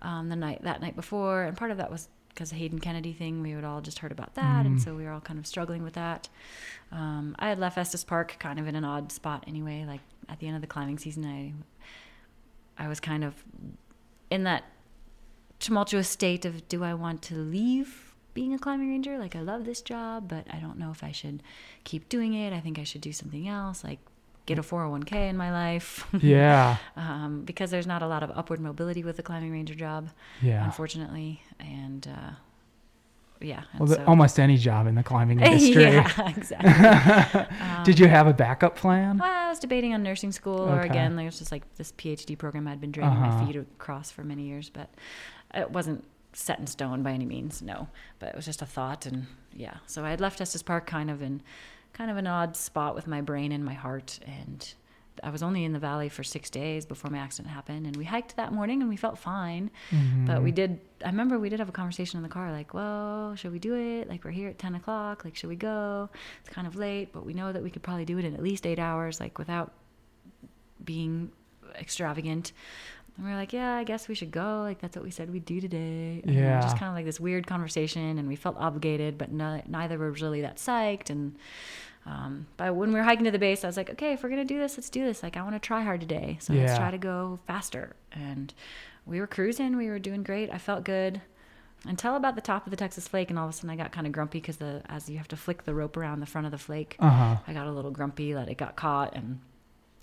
[0.00, 3.12] um, the night that night before, and part of that was because the Hayden Kennedy
[3.12, 3.42] thing.
[3.42, 4.82] We had all just heard about that, and Mm.
[4.84, 6.28] so we were all kind of struggling with that.
[6.90, 9.84] Um, I had left Estes Park kind of in an odd spot anyway.
[9.86, 11.52] Like at the end of the climbing season, I
[12.78, 13.44] I was kind of
[14.30, 14.64] in that
[15.60, 19.18] tumultuous state of do I want to leave being a climbing ranger?
[19.18, 21.42] Like I love this job, but I don't know if I should
[21.84, 22.52] keep doing it.
[22.52, 24.00] I think I should do something else, like
[24.46, 26.06] get a 401k in my life.
[26.20, 30.08] yeah, um, because there's not a lot of upward mobility with the climbing ranger job,
[30.40, 30.64] yeah.
[30.64, 31.42] unfortunately.
[31.60, 32.30] And uh,
[33.40, 33.62] yeah.
[33.72, 35.82] and Well, so- almost any job in the climbing industry.
[35.84, 37.40] yeah, exactly.
[37.60, 39.18] Um, Did you have a backup plan?
[39.18, 40.88] Well, I was debating on nursing school, or Okay.
[40.88, 43.38] again, there's just like this PhD program I'd been dragging Uh-huh.
[43.42, 44.90] my feet across for many years, but
[45.54, 47.60] it wasn't set in stone by any means.
[47.62, 47.88] No,
[48.18, 49.74] but it was just a thought, and yeah.
[49.86, 51.42] So I had left Estes Park kind of in
[51.92, 54.74] kind of an odd spot with my brain and my heart, and
[55.22, 58.04] I was only in the valley for six days before my accident happened, and we
[58.04, 59.70] hiked that morning and we felt fine.
[59.90, 60.26] Mm-hmm.
[60.26, 60.80] But we did.
[61.04, 63.74] I remember we did have a conversation in the car, like, "Well, should we do
[63.74, 64.08] it?
[64.08, 65.24] Like, we're here at ten o'clock.
[65.24, 66.08] Like, should we go?
[66.40, 68.42] It's kind of late, but we know that we could probably do it in at
[68.42, 69.72] least eight hours, like, without
[70.82, 71.30] being
[71.78, 72.52] extravagant."
[73.16, 74.62] And we are like, "Yeah, I guess we should go.
[74.62, 76.60] Like, that's what we said we'd do today." And Yeah.
[76.62, 80.10] just kind of like this weird conversation, and we felt obligated, but no, neither were
[80.12, 81.10] really that psyched.
[81.10, 81.36] And
[82.04, 84.28] um, but when we were hiking to the base, I was like, "Okay, if we're
[84.30, 85.22] gonna do this, let's do this.
[85.22, 88.52] Like, I want to try hard today, so let's try to go faster." And
[89.06, 89.76] we were cruising.
[89.76, 90.50] We were doing great.
[90.50, 91.20] I felt good
[91.84, 93.92] until about the top of the Texas flake, and all of a sudden I got
[93.92, 96.46] kind of grumpy because the as you have to flick the rope around the front
[96.46, 97.36] of the flake, Uh huh.
[97.46, 99.14] I got a little grumpy that it got caught.
[99.14, 99.38] And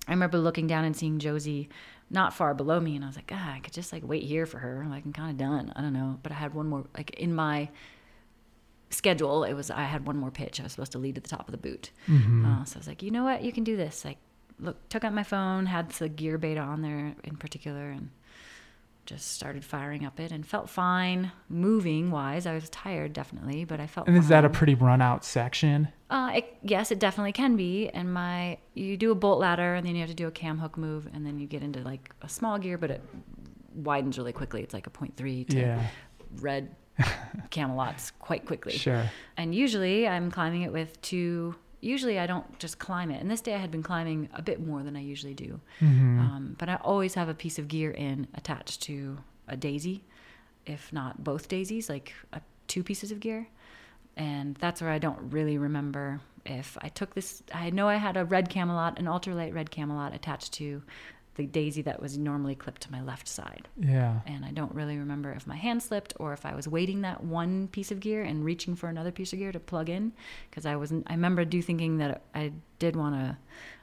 [0.08, 1.70] I remember looking down and seeing Josie
[2.10, 4.46] not far below me, and I was like, ah, I could just like wait here
[4.46, 4.86] for her.
[4.90, 5.74] Like I'm kind of done.
[5.76, 7.70] I don't know, but I had one more like in my
[8.90, 9.44] schedule.
[9.44, 10.60] It was I had one more pitch.
[10.60, 11.92] I was supposed to lead to the top of the boot.
[12.08, 12.46] Mm-hmm.
[12.46, 14.04] Uh, so I was like, you know what, you can do this.
[14.04, 14.18] Like,
[14.60, 18.10] look, took out my phone, had the gear beta on there in particular, and
[19.10, 22.46] just started firing up it and felt fine moving wise.
[22.46, 24.08] I was tired definitely, but I felt.
[24.08, 25.88] And is that a pretty run out section?
[26.12, 27.90] Uh, it, yes, it definitely can be.
[27.90, 30.60] And my, you do a bolt ladder, and then you have to do a cam
[30.60, 33.02] hook move, and then you get into like a small gear, but it
[33.74, 34.62] widens really quickly.
[34.62, 35.88] It's like a 0.3 to Yeah,
[36.40, 36.76] red
[37.50, 38.74] Camalots quite quickly.
[38.74, 39.10] sure.
[39.38, 41.56] And usually I'm climbing it with two.
[41.82, 43.22] Usually I don't just climb it.
[43.22, 45.60] And this day I had been climbing a bit more than I usually do.
[45.80, 46.20] Mm-hmm.
[46.20, 49.18] Um, but I always have a piece of gear in attached to
[49.48, 50.04] a daisy,
[50.66, 53.48] if not both daisies, like uh two pieces of gear.
[54.16, 57.42] And that's where I don't really remember if I took this.
[57.54, 60.84] I know I had a red Camalot, an ultralight red Camalot attached to
[61.40, 64.20] the daisy that was normally clipped to my left side Yeah.
[64.28, 67.24] and I don't really remember if my hand slipped or if I was waiting that
[67.24, 70.12] one piece of gear and reaching for another piece of gear to plug in
[70.50, 73.38] because I wasn't I remember do thinking that I did want a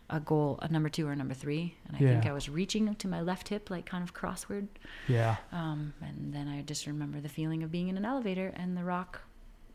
[0.09, 2.94] a goal a number 2 or a number 3 and I think I was reaching
[2.94, 4.68] to my left hip like kind of crossward
[5.09, 5.36] Yeah.
[5.50, 8.84] um, and then I just remember the feeling of being in an elevator and the
[8.84, 9.22] rock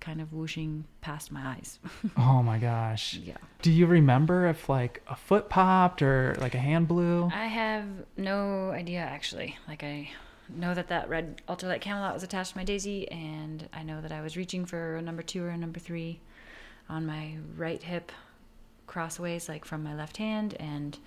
[0.02, 1.80] kind of whooshing past my eyes
[2.18, 3.14] Oh my gosh.
[3.24, 7.30] yeah Do you remember if like a foot popped or like a hand blew?
[7.34, 7.86] I have
[8.18, 9.58] no idea actually.
[9.68, 10.10] Like I
[10.50, 14.12] know that that red ultralight Camalot was attached to my Daisy, and I know that
[14.12, 16.20] I was reaching for a number two or a number three
[16.90, 18.12] on my right hip,
[18.88, 20.56] crossways, like from my left hand.
[20.60, 20.98] And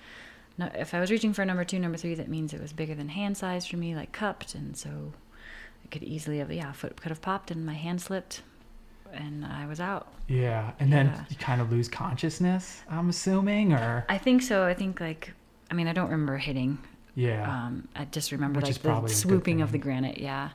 [0.56, 2.72] no, if I was reaching for a number two, number three, that means it was
[2.72, 5.12] bigger than hand size for me, like cupped, and so
[5.84, 8.42] it could easily have yeah, foot could have popped, and my hand slipped,
[9.16, 10.08] and I was out.
[10.28, 10.72] Yeah.
[10.80, 11.24] And then Yeah.
[11.30, 14.64] you kind of lose consciousness, I'm assuming, or I think so.
[14.64, 15.32] I think like.
[15.70, 16.78] I mean, I don't remember hitting
[17.16, 17.48] yeah.
[17.66, 20.50] Um, I just remember Which like the swooping of the granite, yeah.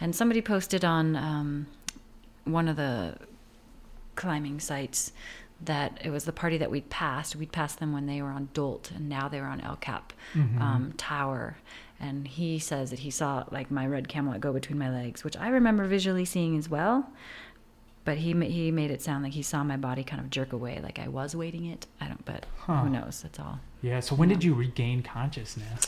[0.00, 1.66] And somebody posted on um,
[2.44, 3.16] one of the
[4.14, 5.12] climbing sites
[5.64, 7.34] that it was the party that we'd passed.
[7.36, 10.12] We'd passed them when they were on Dolt, and now they were on El Cap
[10.34, 10.60] Mhm.
[10.60, 11.56] um, Tower.
[12.00, 15.36] And he says that he saw like my red Camalot go between my legs, which
[15.36, 17.10] I remember visually seeing as well.
[18.04, 20.80] But he he made it sound like he saw my body kind of jerk away,
[20.82, 21.86] like I was waiting it.
[22.00, 22.82] I don't, but Huh.
[22.82, 23.22] who knows?
[23.22, 23.60] That's all.
[23.80, 24.00] yeah.
[24.00, 25.86] So when did you regain consciousness?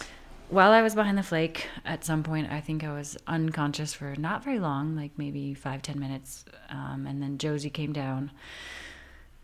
[0.50, 4.14] While I was behind the flake, at some point, I think I was unconscious for
[4.16, 6.44] not very long, like maybe five, ten minutes.
[6.70, 8.30] Um, and then Josie came down.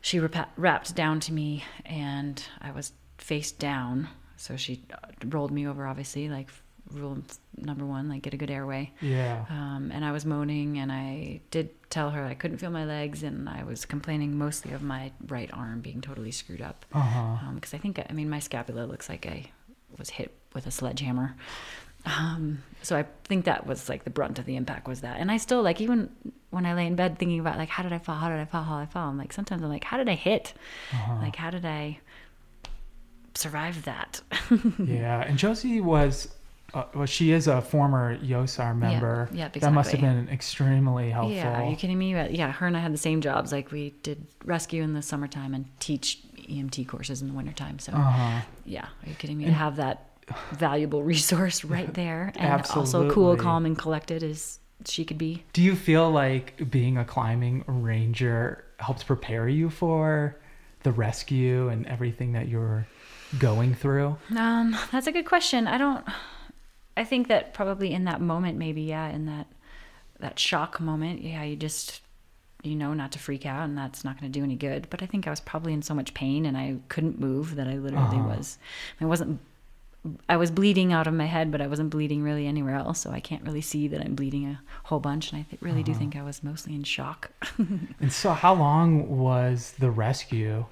[0.02, 4.08] She wrapped down to me, and I was face down.
[4.36, 4.96] So she uh,
[5.26, 6.48] rolled me over, obviously, like
[6.92, 7.18] rule
[7.56, 8.92] number one, like get a good airway.
[9.00, 9.44] Yeah.
[9.48, 13.22] Um, and I was moaning, and I did tell her I couldn't feel my legs,
[13.22, 16.84] and I was complaining mostly of my right arm being totally screwed up.
[16.92, 17.52] Uh-huh.
[17.54, 19.50] Because um, I think, I mean, my scapula looks like I
[19.98, 21.36] was hit with a sledgehammer.
[22.06, 25.18] Um, so I think that was like the brunt of the impact was that.
[25.18, 26.10] And I still like even
[26.50, 28.16] when I lay in bed thinking about like how did I fall?
[28.16, 28.62] How did I fall?
[28.62, 29.10] How did I fall?
[29.10, 30.54] I'm like sometimes I'm like how did I hit?
[30.92, 31.16] Uh-huh.
[31.20, 31.98] Like how did I
[33.34, 34.20] survive that?
[34.78, 36.34] yeah, and Josie was
[36.72, 39.28] uh, well, she is a former YOSAR member.
[39.32, 39.60] Yeah, yeah exactly.
[39.60, 41.34] That must have been extremely helpful.
[41.34, 42.12] Yeah, are you kidding me?
[42.12, 43.52] Yeah, her and I had the same jobs.
[43.52, 47.78] Like we did rescue in the summertime and teach EMT courses in the wintertime.
[47.78, 48.42] So, uh-huh.
[48.64, 49.44] yeah, are you kidding me?
[49.44, 50.06] And, to have that
[50.52, 52.80] valuable resource right there and absolutely.
[52.80, 55.44] also cool, calm, and collected as she could be.
[55.52, 60.38] Do you feel like being a climbing ranger helps prepare you for
[60.82, 62.86] the rescue and everything that you're
[63.38, 64.16] going through?
[64.36, 65.66] Um, that's a good question.
[65.66, 66.04] I don't
[66.96, 69.46] I think that probably in that moment, maybe, yeah, in that
[70.20, 72.02] that shock moment, yeah, you just
[72.62, 74.88] you know not to freak out, and that's not going to do any good.
[74.90, 77.66] But I think I was probably in so much pain, and I couldn't move that
[77.66, 78.36] I literally uh-huh.
[78.36, 78.58] was.
[79.00, 79.40] I wasn't.
[80.30, 83.10] I was bleeding out of my head, but I wasn't bleeding really anywhere else, so
[83.10, 85.30] I can't really see that I'm bleeding a whole bunch.
[85.30, 85.92] And I th- really uh-huh.
[85.92, 87.30] do think I was mostly in shock.
[87.58, 90.64] and so, how long was the rescue?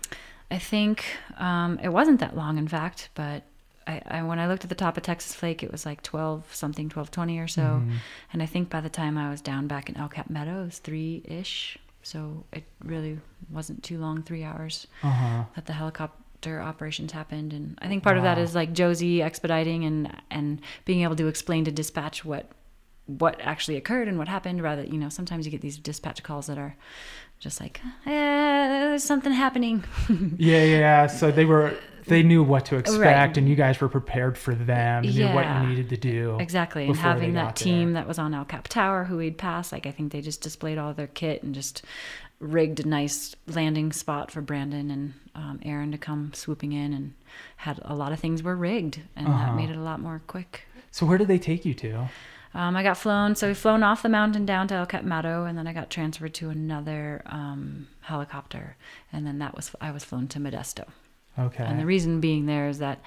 [0.50, 1.04] I think
[1.36, 3.42] um, it wasn't that long, in fact, but
[3.89, 6.55] I, I, when I looked at the top of Texas Flake, it was like twelve
[6.55, 7.97] something, twelve twenty or so, mm-hmm.
[8.32, 10.66] and I think by the time I was down back in El Cap Meadow, it
[10.66, 11.78] was three ish.
[12.03, 13.18] So it really
[13.51, 15.45] wasn't too long, three hours uh-huh.
[15.57, 18.20] that the helicopter operations happened, and I think part wow.
[18.20, 22.51] of that is like Josie expediting and and being able to explain to dispatch what
[23.07, 24.62] what actually occurred and what happened.
[24.62, 26.76] Rather, you know, sometimes you get these dispatch calls that are
[27.39, 29.82] just like, eh, there's something happening.
[30.36, 31.07] yeah, yeah.
[31.07, 31.74] So they were
[32.09, 33.36] they knew what to expect right.
[33.36, 35.28] and you guys were prepared for them and yeah.
[35.28, 38.02] knew what you needed to do exactly and having that team there.
[38.02, 40.78] that was on el cap tower who we'd pass like i think they just displayed
[40.78, 41.82] all their kit and just
[42.40, 47.14] rigged a nice landing spot for brandon and um, aaron to come swooping in and
[47.56, 49.46] had a lot of things were rigged and uh-huh.
[49.46, 52.09] that made it a lot more quick so where did they take you to
[52.54, 55.44] um, I got flown, so we flown off the mountain down to El Cap Meadow,
[55.44, 58.76] and then I got transferred to another um, helicopter,
[59.12, 60.88] and then that was I was flown to Modesto.
[61.39, 61.64] Okay.
[61.64, 63.01] And the reason being there is that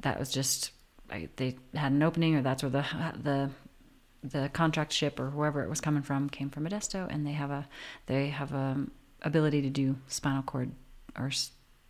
[0.00, 0.72] that was just
[1.10, 2.84] I, they had an opening, or that's where the
[3.22, 3.50] the
[4.22, 7.50] the contract ship or whoever it was coming from came from Modesto, and they have
[7.50, 7.68] a
[8.06, 8.86] they have a
[9.22, 10.72] ability to do spinal cord
[11.18, 11.30] or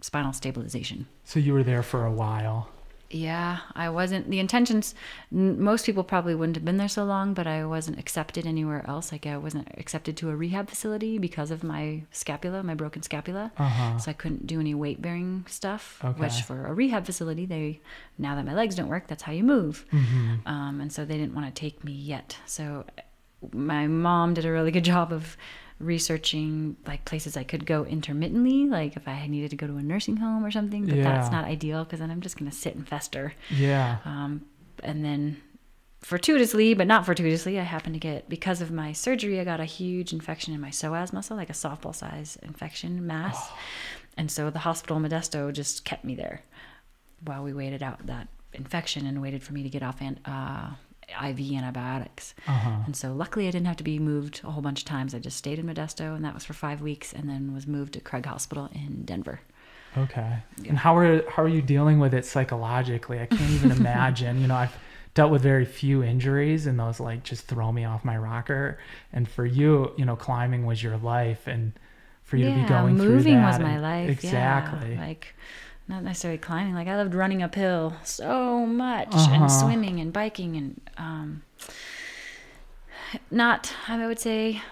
[0.01, 1.07] spinal stabilization.
[1.25, 2.69] So you were there for a while.
[3.11, 4.29] Yeah, I wasn't.
[4.29, 4.95] The intentions,
[5.31, 9.13] most people probably wouldn't have been there so long, but I wasn't accepted anywhere else.
[9.13, 13.51] Like, I wasn't accepted to a rehab facility because of my scapula, my broken scapula.
[13.57, 13.99] Uh-huh.
[13.99, 16.21] So I couldn't do any weight bearing stuff, okay.
[16.21, 17.81] which for a rehab facility, they,
[18.19, 19.87] now that my legs don't work, that's how you move.
[19.91, 20.47] Mm-hmm.
[20.47, 22.37] Um, and so they didn't want to take me yet.
[22.45, 22.85] So
[23.53, 25.37] my mom did a really good job of
[25.81, 29.83] researching like places I could go intermittently, like if I needed to go to a
[29.83, 30.87] nursing home or something.
[30.87, 31.05] But yeah.
[31.05, 33.35] that's not ideal because then I'm just going to sit and fester.
[33.51, 33.99] Yeah.
[34.05, 34.45] Um,
[34.83, 35.41] and then
[36.01, 39.65] fortuitously, but not fortuitously, I happened to get because of my surgery, I got a
[39.65, 43.37] huge infection in my psoas muscle, like a softball size infection mass.
[43.39, 43.59] Oh.
[44.17, 46.43] And so the hospital Modesto just kept me there
[47.25, 50.71] while we waited out that infection and waited for me to get off and uh,
[51.09, 52.35] IV antibiotics.
[52.47, 52.83] Uh-huh.
[52.87, 55.15] And so luckily I didn't have to be moved a whole bunch of times.
[55.15, 57.95] I just stayed in Modesto and that was for five weeks and then was moved
[57.95, 59.41] to Craig Hospital in Denver.
[59.97, 60.39] Okay.
[60.63, 60.69] Yeah.
[60.69, 63.21] And how are how are you dealing with it psychologically?
[63.21, 64.41] I can't even imagine.
[64.41, 64.77] You know, I've
[65.15, 68.79] dealt with very few injuries and those like just throw me off my rocker.
[69.13, 71.73] And for you, you know, climbing was your life and
[72.23, 73.15] for you yeah, to be going through that.
[73.15, 74.11] Moving was my life.
[74.11, 74.95] Exactly.
[74.95, 75.01] Yeah.
[75.01, 75.35] Like
[75.89, 76.75] not necessarily climbing.
[76.75, 79.35] Like I loved running uphill so much uh-huh.
[79.35, 81.43] and swimming and biking and um,
[83.31, 83.73] not.
[83.89, 84.63] I would say,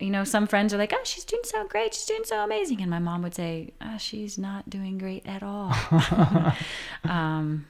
[0.00, 1.94] you know, some friends are like, "Oh, she's doing so great.
[1.94, 5.42] She's doing so amazing," and my mom would say, oh, "She's not doing great at
[5.42, 5.72] all."
[7.04, 7.66] um,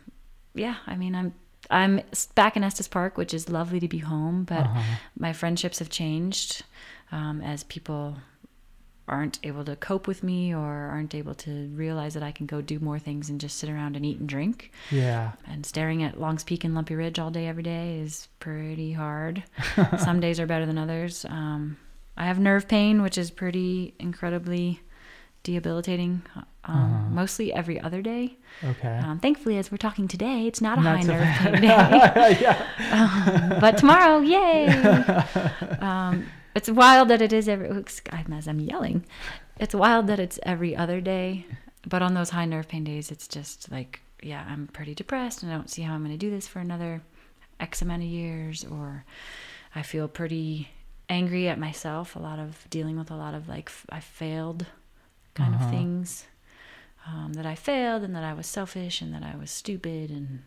[0.55, 1.35] yeah, I mean, I'm
[1.71, 2.01] I'm
[2.35, 4.97] back in Estes Park, which is lovely to be home, but uh-huh.
[5.19, 6.63] my friendships have changed
[7.13, 8.17] um, as people
[9.07, 12.61] aren't able to cope with me or aren't able to realize that I can go
[12.63, 14.73] do more things and just sit around and eat and drink.
[14.91, 15.33] Yeah.
[15.47, 19.43] And staring at Longs Peak and Lumpy Ridge all day every day is pretty hard.
[19.99, 21.27] Some days are better than others.
[21.27, 21.77] Um,
[22.17, 24.81] I have nerve pain, which is pretty incredibly
[25.43, 26.23] debilitating.
[26.35, 27.09] Um, uh-huh.
[27.11, 28.39] Mostly every other day.
[28.63, 28.97] Okay.
[29.05, 32.39] Um, thankfully, as we're talking today, it's not a not high nerve pain day.
[32.41, 33.51] yeah.
[33.51, 34.67] um, but tomorrow, yay!
[36.55, 37.69] It's wild that it is every.
[37.69, 39.05] As I'm yelling,
[39.59, 41.47] it's wild that it's every other day.
[41.87, 45.53] But on those high nerve pain days, it's just like, yeah, I'm pretty depressed, and
[45.53, 47.03] I don't see how I'm going to do this for another
[47.61, 49.05] X amount of years, or
[49.75, 50.71] I feel pretty
[51.09, 52.17] angry at myself.
[52.17, 54.67] A lot of dealing with a lot of like I failed
[55.35, 55.65] kind uh-huh.
[55.65, 56.27] of things.
[57.07, 60.43] Um, that I failed and that I was selfish and that I was stupid and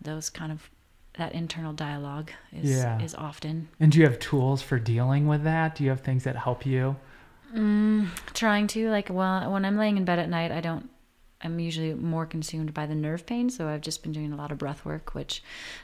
[0.00, 0.70] those kind of
[1.16, 3.00] that internal dialogue is yeah.
[3.00, 3.68] is often.
[3.80, 5.76] And do you have tools for dealing with that?
[5.76, 6.96] Do you have things that help you?
[7.54, 10.90] Mm, trying to like well when I'm laying in bed at night, I don't
[11.44, 14.50] I'm usually more consumed by the nerve pain, so I've just been doing a lot
[14.50, 15.42] of breath work, which,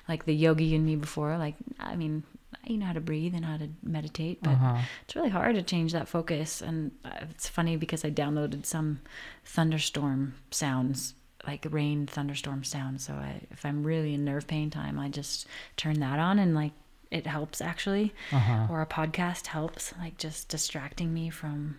[0.09, 2.23] like the yogi in me before, like I mean,
[2.67, 4.79] you know how to breathe and how to meditate, but uh-huh.
[5.05, 6.63] it's really hard to change that focus.
[6.63, 9.01] And uh, it's funny because I downloaded some
[9.45, 11.15] thunderstorm sounds,
[11.47, 13.05] like rain thunderstorm sounds.
[13.05, 16.55] So I, if I'm really in nerve pain time, I just turn that on and
[16.55, 16.73] like
[17.11, 18.15] it helps actually.
[18.33, 18.67] Uh-huh.
[18.71, 21.79] Or a podcast helps, like just distracting me from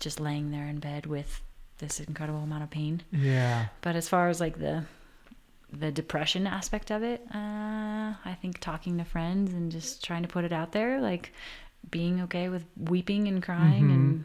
[0.00, 1.40] just laying there in bed with
[1.78, 3.02] this incredible amount of pain.
[3.10, 3.66] Yeah.
[3.80, 4.84] But as far as like the
[5.72, 10.28] the depression aspect of it, uh, I think talking to friends and just trying to
[10.28, 11.32] put it out there, like
[11.90, 13.94] being okay with weeping and crying mm-hmm.
[13.94, 14.24] and.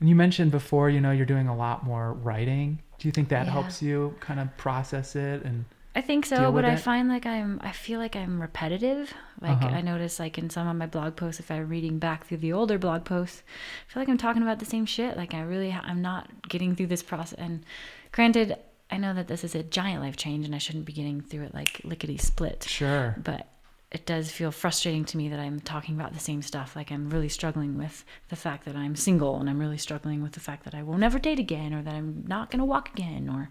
[0.00, 2.80] And you mentioned before, you know, you're doing a lot more writing.
[2.98, 3.52] Do you think that yeah.
[3.52, 5.64] helps you kind of process it and?
[5.96, 9.14] I think so, but I find like I'm I feel like I'm repetitive.
[9.40, 9.76] Like uh-huh.
[9.76, 12.52] I notice like in some of my blog posts if I'm reading back through the
[12.52, 13.44] older blog posts,
[13.88, 15.16] I feel like I'm talking about the same shit.
[15.16, 17.64] Like I really I'm not getting through this process and
[18.10, 18.56] granted
[18.90, 21.44] I know that this is a giant life change and I shouldn't be getting through
[21.44, 22.66] it like lickety split.
[22.68, 23.14] Sure.
[23.22, 23.46] But
[23.94, 26.74] it does feel frustrating to me that I'm talking about the same stuff.
[26.74, 30.32] Like I'm really struggling with the fact that I'm single and I'm really struggling with
[30.32, 32.90] the fact that I will never date again or that I'm not going to walk
[32.90, 33.50] again or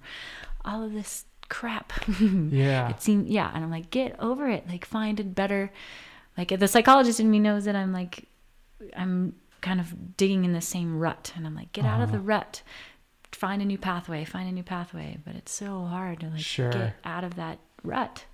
[0.65, 1.93] all of this crap.
[2.19, 2.89] yeah.
[2.89, 4.67] It seems yeah, and I'm like get over it.
[4.67, 5.71] Like find a better
[6.37, 8.27] like the psychologist in me knows that I'm like
[8.97, 11.95] I'm kind of digging in the same rut and I'm like get uh-huh.
[11.95, 12.25] out of the uh-huh.
[12.25, 12.63] rut.
[13.31, 16.69] Find a new pathway, find a new pathway, but it's so hard to like sure.
[16.69, 18.25] get out of that rut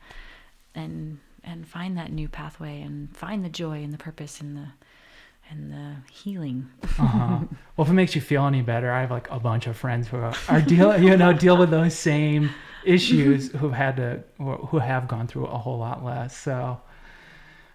[0.74, 4.68] and and find that new pathway and find the joy and the purpose and the
[5.50, 6.70] and the healing.
[6.84, 7.40] uh-huh.
[7.76, 10.08] Well, if it makes you feel any better, I have like a bunch of friends
[10.08, 12.52] who are, are deal you know deal with those same
[12.86, 16.38] issues who've had to who have gone through a whole lot less.
[16.38, 16.80] So,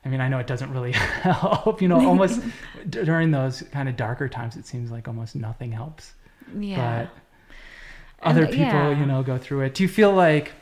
[0.05, 1.83] I mean, I know it doesn't really help.
[1.83, 2.41] You know, almost
[2.91, 6.13] during those kind of darker times, it seems like almost nothing helps.
[6.57, 7.07] Yeah.
[7.07, 8.99] But other and, people, yeah.
[8.99, 9.75] you know, go through it.
[9.75, 10.53] Do you feel like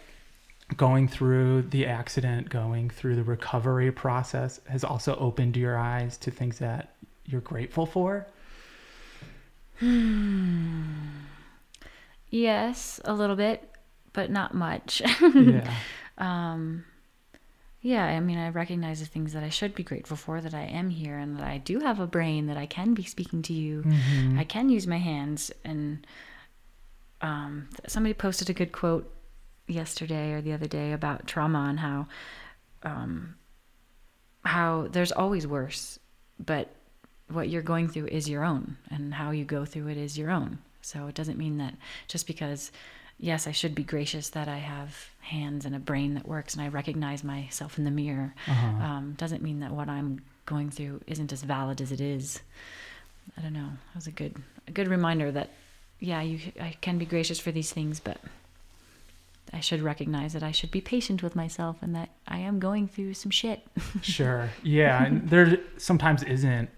[0.77, 6.31] going through the accident, going through the recovery process has also opened your eyes to
[6.31, 6.95] things that
[7.27, 8.27] you're grateful for?
[12.31, 13.69] yes, a little bit,
[14.13, 15.03] but not much.
[15.35, 15.75] yeah.
[16.19, 16.85] Um,
[17.81, 20.63] yeah, I mean, I recognize the things that I should be grateful for, that I
[20.63, 23.53] am here, and that I do have a brain, that I can be speaking to
[23.53, 23.83] you.
[23.83, 24.39] Mm-hmm.
[24.39, 25.51] I can use my hands.
[25.65, 26.07] And
[27.21, 29.13] um, somebody posted a good quote
[29.67, 32.07] yesterday or the other day about trauma and how
[32.83, 33.37] um,
[34.45, 35.99] how there's always worse,
[36.39, 36.69] but
[37.29, 40.31] what you're going through is your own, and how you go through it is your
[40.31, 40.59] own.
[40.83, 41.75] So it doesn't mean that
[42.09, 42.73] just because,
[43.19, 46.63] yes, I should be gracious that I have hands and a brain that works and
[46.63, 48.85] I recognize myself in the mirror, uh-huh.
[48.85, 52.41] um, doesn't mean that what I'm going through isn't as valid as it is.
[53.39, 53.69] I don't know.
[53.71, 54.37] That was a good
[54.67, 55.51] a good reminder that
[56.01, 58.19] yeah, you I can be gracious for these things, but
[59.53, 62.89] I should recognize that I should be patient with myself and that I am going
[62.89, 63.67] through some shit.
[64.03, 64.49] sure.
[64.63, 65.05] Yeah.
[65.05, 66.71] And there sometimes isn't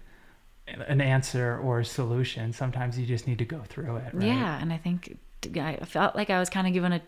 [0.67, 2.51] an answer or a solution.
[2.51, 4.13] Sometimes you just need to go through it.
[4.13, 4.27] Right?
[4.27, 4.59] Yeah.
[4.59, 5.17] And I think
[5.55, 7.01] I felt like I was kind of given a,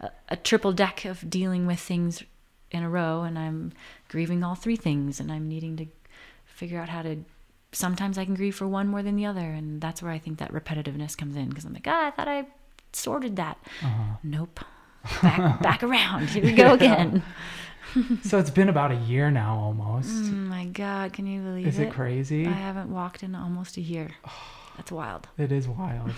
[0.00, 2.22] a, a triple deck of dealing with things
[2.70, 3.72] in a row and I'm
[4.08, 5.86] grieving all three things and I'm needing to
[6.44, 7.18] figure out how to
[7.72, 10.38] sometimes I can grieve for one more than the other and that's where I think
[10.38, 12.46] that repetitiveness comes in because I'm like, ah, I thought I
[12.92, 13.58] sorted that.
[13.82, 14.16] Uh-huh.
[14.22, 14.60] Nope
[15.22, 16.28] back, back around.
[16.30, 17.22] Here we go again.
[18.22, 20.10] so it's been about a year now almost.
[20.10, 21.82] Oh my God, can you believe is it?
[21.82, 22.46] Is it crazy?
[22.46, 24.10] I haven't walked in almost a year.
[24.76, 25.28] That's wild.
[25.38, 26.10] It is wild.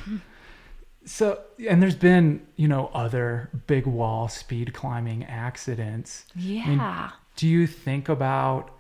[1.05, 6.25] so, and there's been, you know, other big wall speed climbing accidents.
[6.35, 6.63] Yeah.
[6.65, 8.71] I mean, do you think about,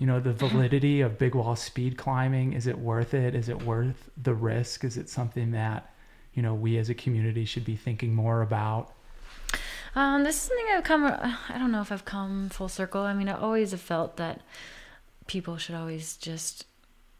[0.00, 2.54] you know, the validity of big wall speed climbing?
[2.54, 3.36] Is it worth it?
[3.36, 4.82] Is it worth the risk?
[4.82, 5.94] Is it something that,
[6.34, 8.92] you know, we as a community should be thinking more about?
[9.94, 11.04] Um, this is something I've come.
[11.04, 13.02] I don't know if I've come full circle.
[13.02, 14.40] I mean, I always have felt that
[15.26, 16.66] people should always just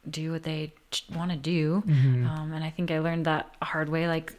[0.09, 0.73] do what they
[1.15, 2.27] want to do, mm-hmm.
[2.27, 4.09] um, and I think I learned that a hard way.
[4.09, 4.35] Like,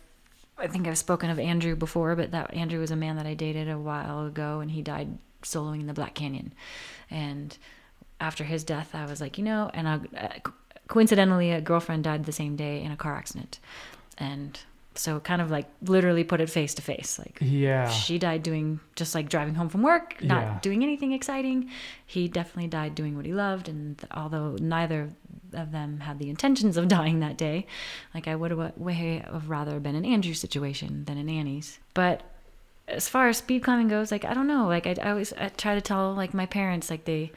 [0.57, 3.33] I think I've spoken of Andrew before, but that Andrew was a man that I
[3.33, 6.53] dated a while ago, and he died soloing in the Black Canyon,
[7.09, 7.57] and
[8.19, 10.49] after his death, I was like, you know, and I, uh,
[10.87, 13.59] coincidentally, a girlfriend died the same day in a car accident,
[14.17, 14.59] and
[15.01, 17.87] so kind of like literally put it face to face like yeah.
[17.89, 20.59] she died doing just like driving home from work not Yeah.
[20.61, 21.69] doing anything exciting.
[22.05, 25.09] He definitely died doing what he loved and although neither
[25.53, 27.65] of them had the intentions of dying that day
[28.15, 31.79] like i would have way have rather been in andrew's situation than in annie's.
[31.93, 32.23] But
[32.87, 34.67] as far as speed climbing goes like i don't know.
[34.67, 37.31] Like i, I always I try to tell like my parents like they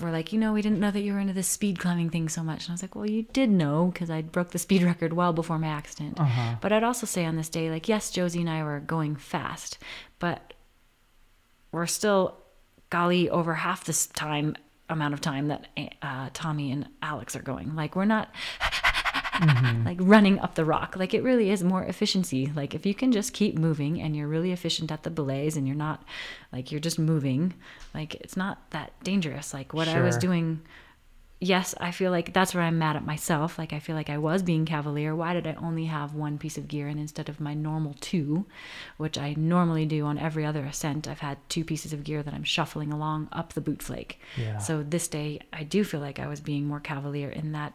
[0.00, 2.28] were like, you know, we didn't know that you were into this speed climbing thing
[2.28, 2.64] so much.
[2.64, 5.32] And I was like, well, you did know because I broke the speed record well
[5.32, 6.20] before my accident.
[6.20, 6.56] Uh-huh.
[6.60, 9.78] But I'd also say on this day, like, yes, Josie and I were going fast,
[10.18, 10.54] but
[11.72, 12.36] we're still,
[12.90, 14.56] golly, over half this time
[14.88, 15.68] amount of time that
[16.02, 17.74] uh, Tommy and Alex are going.
[17.76, 18.28] Like, we're not.
[19.40, 19.84] Mm-hmm.
[19.84, 20.96] like running up the rock.
[20.96, 22.52] Like it really is more efficiency.
[22.54, 25.66] Like if you can just keep moving and you're really efficient at the belays and
[25.66, 26.02] you're not
[26.52, 27.54] like you're just moving
[27.94, 29.52] like it's not that dangerous.
[29.54, 30.60] Like what i was doing
[31.42, 33.58] yes i feel like that's where i'm mad at myself.
[33.58, 35.14] Like i feel like i was being cavalier.
[35.16, 38.44] Why did i only have one piece of gear and instead of my normal two
[38.98, 41.08] which i normally do on every other ascent?
[41.08, 44.58] I've had two pieces of gear that i'm shuffling along up the boot flake Yeah.
[44.58, 47.72] so this day i do feel like i was being more cavalier in that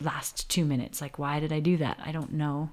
[0.00, 1.00] last two minutes.
[1.00, 1.98] Like, why did I do that?
[2.04, 2.70] I don't know.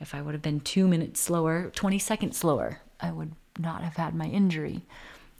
[0.00, 3.96] If I would have been two minutes slower, 20 seconds slower, I would not have
[3.96, 4.82] had my injury.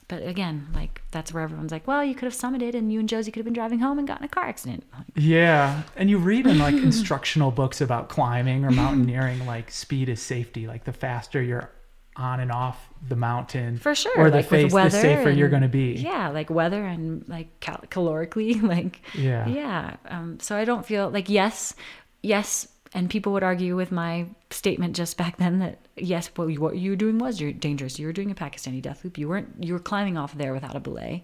[0.08, 3.08] But again, like, that's where everyone's like, well, you could have summited and you and
[3.08, 4.84] Josie could have been driving home and gotten a car accident.
[5.14, 10.22] Yeah, and you read in like instructional books about climbing or mountaineering, like speed is
[10.22, 10.66] safety.
[10.66, 11.70] Like the faster you're
[12.18, 12.76] on and off
[13.08, 14.12] the mountain, For sure.
[14.20, 15.92] or the like face, the safer you're going to be.
[15.92, 19.46] Yeah, like weather and like cal- calorically, like Yeah.
[19.48, 19.96] yeah.
[20.08, 21.74] Um, so I don't feel like yes,
[22.22, 26.76] yes, and people would argue with my statement just back then that yes, well, what
[26.76, 27.98] you were doing was you're dangerous.
[27.98, 29.16] You were doing a Pakistani death loop.
[29.16, 29.54] You weren't.
[29.60, 31.22] You were climbing off there without a belay.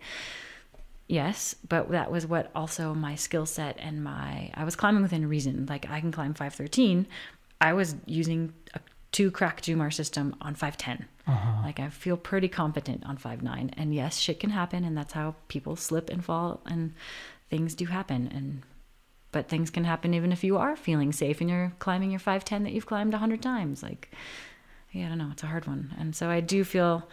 [1.07, 5.29] Yes, but that was what also my skill set and my I was climbing within
[5.29, 5.67] reason.
[5.69, 7.07] Like I can climb 513.
[7.61, 8.53] I was using
[9.15, 11.09] a two crack Jumar system on 510.
[11.27, 11.63] Uh-huh.
[11.63, 13.71] Like I feel pretty competent on 5'9.
[13.77, 16.95] And yes, shit can happen and that's how people slip and fall and
[17.51, 18.63] things do happen and
[19.33, 22.63] but things can happen even if you are feeling safe and you're climbing your 510
[22.63, 24.11] that you've climbed 100 times like
[24.93, 25.93] yeah, I don't know, it's a hard one.
[25.99, 27.09] And so I do feel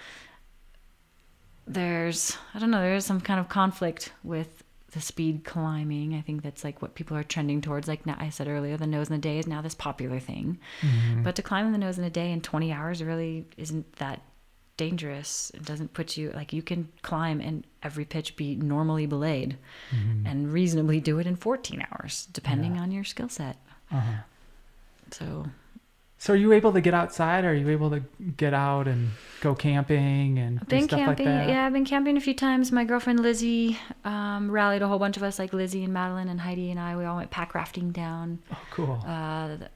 [1.65, 6.13] there's I don't know, there's some kind of conflict with the speed climbing.
[6.15, 7.87] I think that's like what people are trending towards.
[7.87, 10.59] Like now, I said earlier, the nose in a day is now this popular thing.
[11.23, 14.21] But to climb in the nose in a day in 20 hours really isn't that
[14.77, 15.51] dangerous.
[15.53, 19.57] It doesn't put you like you can climb and every pitch be normally belayed
[20.25, 22.81] and reasonably do it in 14 hours, depending Yeah.
[22.81, 23.57] on your skill set.
[23.91, 24.21] Uh-huh.
[25.11, 25.45] So
[26.21, 27.45] So are you able to get outside?
[27.45, 28.01] Are you able to
[28.37, 29.09] get out and
[29.41, 31.25] go camping and I've been stuff camping.
[31.25, 31.49] like that?
[31.49, 32.71] Yeah, I've been camping a few times.
[32.71, 36.39] My girlfriend Lizzie um, rallied a whole bunch of us, like Lizzie and Madeline and
[36.39, 36.95] Heidi and I.
[36.95, 39.03] We all went pack rafting down Oh, cool.
[39.03, 39.69] uh, the,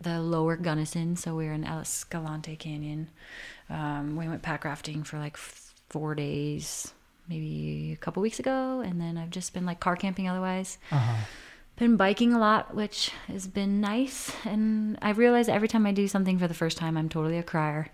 [0.00, 1.14] the lower Gunnison.
[1.16, 3.10] So we were in El Escalante Canyon.
[3.68, 6.90] Um, we went pack rafting for like f- four days,
[7.28, 8.80] maybe a couple weeks ago.
[8.80, 10.78] And then I've just been like car camping otherwise.
[10.90, 11.16] Uh-huh.
[11.82, 14.30] Been biking a lot, which has been nice.
[14.44, 17.42] And I realize every time I do something for the first time, I'm totally a
[17.42, 17.88] crier.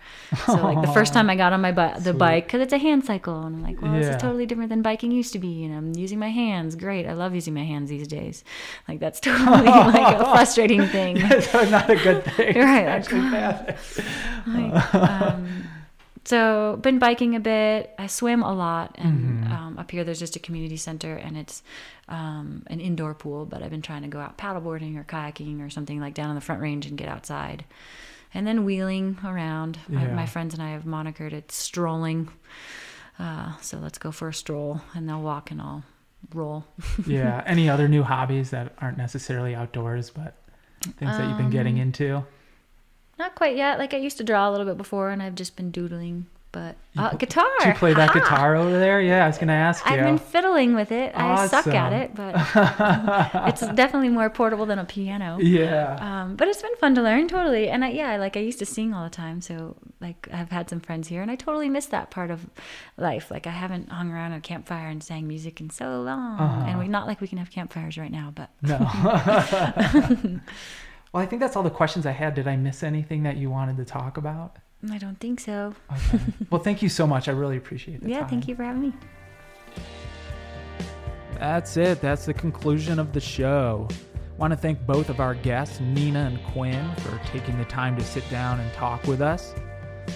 [0.44, 2.18] So like the first time I got on my bi- the Sweet.
[2.18, 4.82] bike, because it's a hand cycle, and I'm like, well, this is totally different than
[4.82, 5.64] biking used to be.
[5.64, 6.76] And I'm using my hands.
[6.76, 8.44] Great, I love using my hands these days.
[8.86, 11.16] Like that's totally like a frustrating thing.
[11.40, 12.56] so not a good thing.
[12.58, 13.78] Right, like- Actually bad.
[14.46, 15.64] Like, um,
[16.28, 17.94] so been biking a bit.
[17.98, 19.52] I swim a lot, and Mm-hmm.
[19.52, 21.62] um, up here there's just a community center, and it's
[22.08, 23.46] um, an indoor pool.
[23.46, 26.34] But I've been trying to go out paddleboarding or kayaking or something like down on
[26.34, 27.64] the front range and get outside,
[28.34, 29.78] and then wheeling around.
[29.88, 30.12] Yeah.
[30.14, 32.28] my friends and I have monikered it strolling.
[33.18, 35.82] Uh, so let's go for a stroll, and they'll walk and I'll
[36.34, 36.64] roll.
[37.06, 37.42] yeah.
[37.46, 40.36] Any other new hobbies that aren't necessarily outdoors, but
[40.98, 42.24] things that you've been getting Um, into?
[43.18, 43.78] Not quite yet.
[43.78, 46.26] Like I used to draw a little bit before, and I've just been doodling.
[46.50, 47.44] But uh, guitar.
[47.60, 48.18] Do you play that Ha-ha.
[48.20, 49.02] guitar over there?
[49.02, 49.92] Yeah, I was gonna ask you.
[49.92, 51.12] I've been fiddling with it.
[51.14, 52.34] I suck at it, but
[53.48, 55.36] it's definitely more portable than a piano.
[55.40, 55.98] yeah.
[56.22, 57.68] Um, but it's been fun to learn, totally.
[57.68, 60.70] And I, yeah, like I used to sing all the time, so like I've had
[60.70, 62.46] some friends here, and I totally miss that part of
[62.96, 63.30] life.
[63.30, 66.64] Like I haven't hung around a campfire and sang music in so long, Uh-huh.
[66.66, 68.78] and we not like we can have campfires right now, but No.
[71.12, 72.34] well, I think that's all the questions I had.
[72.34, 74.56] Did I miss anything that you wanted to talk about?
[74.90, 75.74] I don't think so.
[75.92, 76.22] Okay.
[76.50, 77.28] well, thank you so much.
[77.28, 78.08] I really appreciate it.
[78.08, 78.92] yeah, thank you for having me.
[81.38, 82.00] That's it.
[82.00, 83.88] That's the conclusion of the show.
[83.90, 83.94] I
[84.36, 88.04] Want to thank both of our guests, Nina and Quinn, for taking the time to
[88.04, 89.54] sit down and talk with us.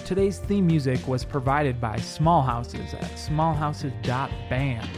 [0.05, 4.89] Today's theme music was provided by Small Houses at smallhouses.band.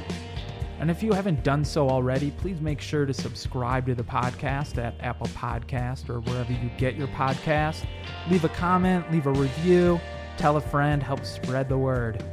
[0.79, 4.77] And if you haven't done so already, please make sure to subscribe to the podcast
[4.77, 7.85] at Apple Podcast or wherever you get your podcast.
[8.29, 9.99] Leave a comment, leave a review,
[10.37, 12.23] tell a friend, help spread the word.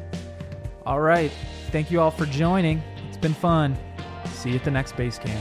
[0.84, 1.30] All right.
[1.70, 2.82] Thank you all for joining.
[3.08, 3.78] It's been fun.
[4.26, 5.40] See you at the next base camp.